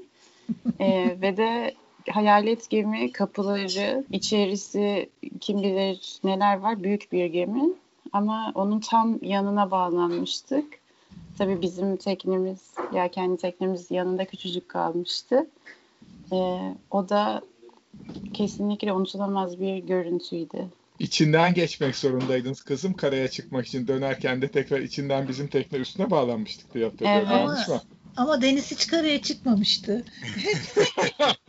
Ee, 0.80 1.16
ve 1.22 1.36
de 1.36 1.74
hayalet 2.10 2.70
gemi 2.70 3.12
kapıları, 3.12 4.04
içerisi 4.12 5.10
kim 5.40 5.62
bilir 5.62 6.18
neler 6.24 6.58
var. 6.58 6.82
Büyük 6.82 7.12
bir 7.12 7.26
gemi. 7.26 7.62
Ama 8.12 8.52
onun 8.54 8.80
tam 8.80 9.18
yanına 9.22 9.70
bağlanmıştık. 9.70 10.64
Tabii 11.38 11.62
bizim 11.62 11.96
teknemiz, 11.96 12.74
yelkenli 12.92 13.36
teknemiz 13.36 13.90
yanında 13.90 14.24
küçücük 14.24 14.68
kalmıştı. 14.68 15.46
Ee, 16.32 16.74
o 16.90 17.08
da 17.08 17.42
kesinlikle 18.34 18.92
unutulamaz 18.92 19.60
bir 19.60 19.76
görüntüydü. 19.76 20.68
İçinden 20.98 21.54
geçmek 21.54 21.96
zorundaydınız 21.96 22.62
kızım 22.62 22.92
karaya 22.94 23.28
çıkmak 23.28 23.66
için. 23.66 23.88
Dönerken 23.88 24.42
de 24.42 24.48
tekrar 24.48 24.80
içinden 24.80 25.28
bizim 25.28 25.48
tekne 25.48 25.78
üstüne 25.78 26.10
bağlanmıştık 26.10 26.74
diye 26.74 26.84
hatırlıyorum. 26.84 27.28
Evet. 27.32 27.40
Yanlış 27.40 27.68
mı? 27.68 27.80
Ama 28.16 28.42
deniz 28.42 28.70
hiç 28.70 28.86
karaya 28.86 29.22
çıkmamıştı. 29.22 30.04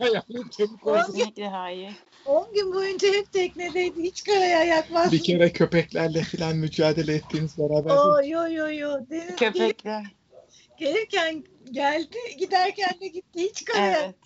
yani 0.00 0.50
çabuk 0.58 0.86
olsun. 0.86 1.12
Kesinlikle 1.12 1.48
hayır. 1.48 1.92
10 2.26 2.54
gün 2.54 2.74
boyunca 2.74 3.08
hep 3.08 3.32
teknedeydi. 3.32 4.02
Hiç 4.02 4.24
karaya 4.24 4.58
ayak 4.58 4.90
basmadı. 4.90 5.12
Bir 5.12 5.22
kere 5.22 5.52
köpeklerle 5.52 6.22
falan 6.22 6.56
mücadele 6.56 7.14
ettiğiniz 7.14 7.58
beraber. 7.58 7.90
Oo, 7.90 8.22
yo 8.24 8.48
yo 8.48 8.72
yo. 8.72 8.98
Deniz 9.10 9.36
Köpekler. 9.36 10.06
gelirken 10.76 11.44
geldi, 11.70 12.16
giderken 12.38 13.00
de 13.00 13.08
gitti. 13.08 13.40
Hiç 13.40 13.64
karaya. 13.64 13.98
Evet. 13.98 14.16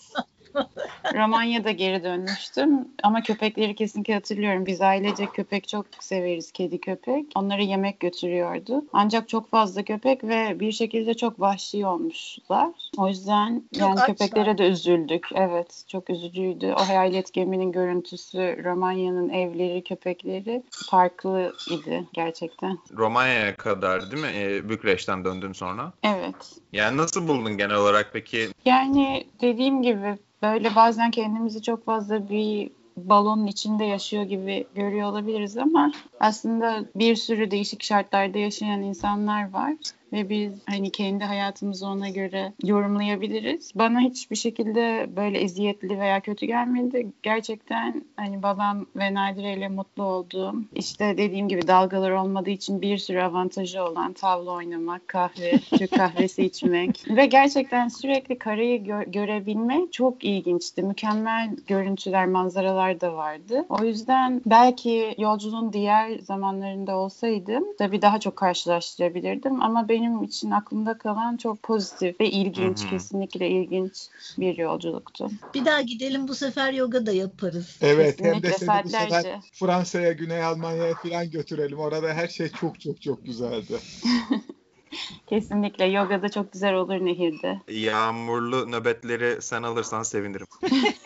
Romanya'da 1.15 1.71
geri 1.71 2.05
dönmüştüm 2.05 2.89
ama 3.03 3.23
köpekleri 3.23 3.75
kesinlikle 3.75 4.15
hatırlıyorum. 4.15 4.67
Biz 4.67 4.81
ailece 4.81 5.27
köpek 5.27 5.69
çok 5.69 5.87
severiz, 6.01 6.53
kedi 6.53 6.81
köpek. 6.81 7.27
Onlara 7.35 7.63
yemek 7.63 8.01
götürüyordu. 8.01 8.85
Ancak 8.93 9.29
çok 9.29 9.51
fazla 9.51 9.83
köpek 9.83 10.25
ve 10.25 10.61
bir 10.61 10.73
şekilde 10.73 11.15
çok 11.15 11.41
vahşi 11.41 11.87
olmuşlar. 11.87 12.69
O 12.97 13.09
yüzden 13.09 13.63
Çok 13.73 13.81
yani 13.81 13.93
açlar. 13.93 14.07
köpeklere 14.07 14.59
de 14.59 14.69
üzüldük. 14.69 15.27
Evet, 15.35 15.85
çok 15.89 16.11
üzücüydü. 16.11 16.73
O 16.73 16.89
hayalet 16.89 17.33
geminin 17.33 17.73
görüntüsü, 17.73 18.65
Romanya'nın 18.65 19.29
evleri, 19.29 19.85
köpekleri 19.85 20.63
farklı 20.73 21.53
idi 21.71 22.07
gerçekten. 22.13 22.79
Romanya'ya 22.97 23.57
kadar 23.57 24.11
değil 24.11 24.23
mi? 24.23 24.31
Ee, 24.35 24.69
Bükreş'ten 24.69 25.25
döndün 25.25 25.53
sonra. 25.53 25.93
Evet. 26.03 26.53
Yani 26.73 26.97
nasıl 26.97 27.29
buldun 27.29 27.59
genel 27.59 27.77
olarak 27.77 28.11
peki? 28.13 28.49
Yani 28.65 29.27
dediğim 29.41 29.83
gibi 29.83 30.19
böyle 30.43 30.75
bazen 30.75 31.11
kendimizi 31.11 31.63
çok 31.63 31.85
fazla 31.85 32.29
bir 32.29 32.71
balonun 32.97 33.47
içinde 33.47 33.85
yaşıyor 33.85 34.23
gibi 34.23 34.67
görüyor 34.75 35.09
olabiliriz 35.09 35.57
ama 35.59 35.93
aslında 36.21 36.85
bir 36.97 37.17
sürü 37.17 37.51
değişik 37.51 37.83
şartlarda 37.83 38.39
yaşayan 38.39 38.83
insanlar 38.83 39.53
var 39.53 39.73
ve 40.13 40.29
biz 40.29 40.53
hani 40.67 40.91
kendi 40.91 41.25
hayatımızı 41.25 41.87
ona 41.87 42.09
göre 42.09 42.53
yorumlayabiliriz. 42.65 43.73
Bana 43.75 44.01
hiçbir 44.01 44.37
şekilde 44.37 45.07
böyle 45.17 45.39
eziyetli 45.39 46.01
veya 46.01 46.21
kötü 46.21 46.47
gelmedi. 46.47 47.07
Gerçekten 47.23 48.05
hani 48.17 48.43
babam 48.43 48.87
ve 48.97 49.15
Nadire 49.15 49.53
ile 49.53 49.69
mutlu 49.69 50.03
olduğum, 50.03 50.55
işte 50.75 51.15
dediğim 51.19 51.49
gibi 51.49 51.67
dalgalar 51.69 52.11
olmadığı 52.11 52.51
için 52.51 52.83
bir 52.83 52.99
sürü 52.99 53.21
avantajı 53.21 53.83
olan 53.85 54.13
tavla 54.13 54.51
oynamak, 54.53 55.09
kahve, 55.09 55.53
Türk 55.59 55.91
kahvesi 55.97 56.45
içmek 56.45 57.05
ve 57.09 57.27
gerçekten 57.27 57.89
sürekli 57.89 58.39
karayı 58.39 58.83
gö- 58.83 59.11
görebilmek 59.11 59.93
çok 59.93 60.25
ilginçti. 60.25 60.83
Mükemmel 60.83 61.57
görüntüler, 61.67 62.27
manzaralar 62.27 63.01
da 63.01 63.17
vardı. 63.17 63.67
O 63.69 63.85
yüzden 63.85 64.41
belki 64.47 65.15
yolculuğun 65.19 65.73
diğer 65.73 66.19
zamanlarında 66.19 66.97
olsaydım 66.97 67.65
tabii 67.79 68.03
daha 68.03 68.21
çok 68.21 68.37
karşılaştırabilirdim 68.37 69.63
ama 69.63 69.89
benim 69.89 70.02
için 70.25 70.51
aklımda 70.51 70.99
kalan 70.99 71.37
çok 71.37 71.63
pozitif 71.63 72.21
ve 72.21 72.31
ilginç, 72.31 72.81
Hı 72.81 72.85
hı. 72.85 72.91
kesinlikle 72.91 73.49
ilginç 73.51 74.09
bir 74.39 74.59
yolculuktu. 74.59 75.31
Bir 75.55 75.65
daha 75.65 75.81
gidelim 75.81 76.29
bu 76.29 76.35
sefer 76.35 76.73
yoga 76.73 77.07
da 77.07 77.13
yaparız. 77.13 77.79
Evet 77.81 78.21
hem 78.21 78.43
de 78.43 78.51
Kesinlikle 78.51 78.73
seni 78.73 78.85
bu 78.85 78.89
sefer. 78.89 79.41
Fransa'ya, 79.55 80.13
Güney 80.13 80.45
Almanya'ya 80.45 80.95
falan 80.95 81.31
götürelim. 81.31 81.79
Orada 81.79 82.15
her 82.15 82.29
şey 82.29 82.49
çok 82.49 82.81
çok 82.81 83.03
çok 83.03 83.25
güzeldi. 83.25 83.79
Kesinlikle 85.27 85.85
yoga 85.85 86.23
da 86.23 86.29
çok 86.29 86.53
güzel 86.53 86.75
olur 86.75 86.95
nehirde. 86.95 87.61
Yağmurlu 87.69 88.71
nöbetleri 88.71 89.43
sen 89.43 89.63
alırsan 89.63 90.03
sevinirim. 90.03 90.47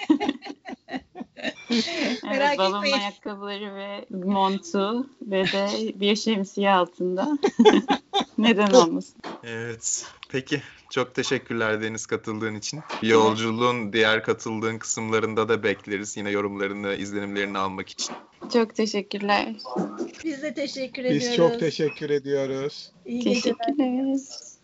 Evet, 1.70 2.22
Merak 2.22 2.58
babamın 2.58 2.76
etmeyin. 2.76 2.94
ayakkabıları 2.94 3.74
ve 3.74 4.06
montu 4.10 5.06
ve 5.22 5.44
de 5.44 6.00
bir 6.00 6.16
şemsiye 6.16 6.70
altında. 6.70 7.38
Neden 8.38 8.70
olmasın? 8.70 9.14
Evet. 9.44 10.04
Peki. 10.28 10.62
Çok 10.90 11.14
teşekkürler 11.14 11.82
Deniz 11.82 12.06
katıldığın 12.06 12.54
için. 12.54 12.80
Yolculuğun 13.02 13.92
diğer 13.92 14.22
katıldığın 14.22 14.78
kısımlarında 14.78 15.48
da 15.48 15.62
bekleriz. 15.62 16.16
Yine 16.16 16.30
yorumlarını, 16.30 16.94
izlenimlerini 16.94 17.58
almak 17.58 17.88
için. 17.88 18.14
Çok 18.52 18.74
teşekkürler. 18.74 19.54
Biz 20.24 20.42
de 20.42 20.54
teşekkür 20.54 21.04
ediyoruz. 21.04 21.28
Biz 21.28 21.36
çok 21.36 21.60
teşekkür 21.60 22.10
ediyoruz. 22.10 22.92
İyi 23.06 23.20
geceler. 23.20 23.42
Teşekkürler. 23.42 24.18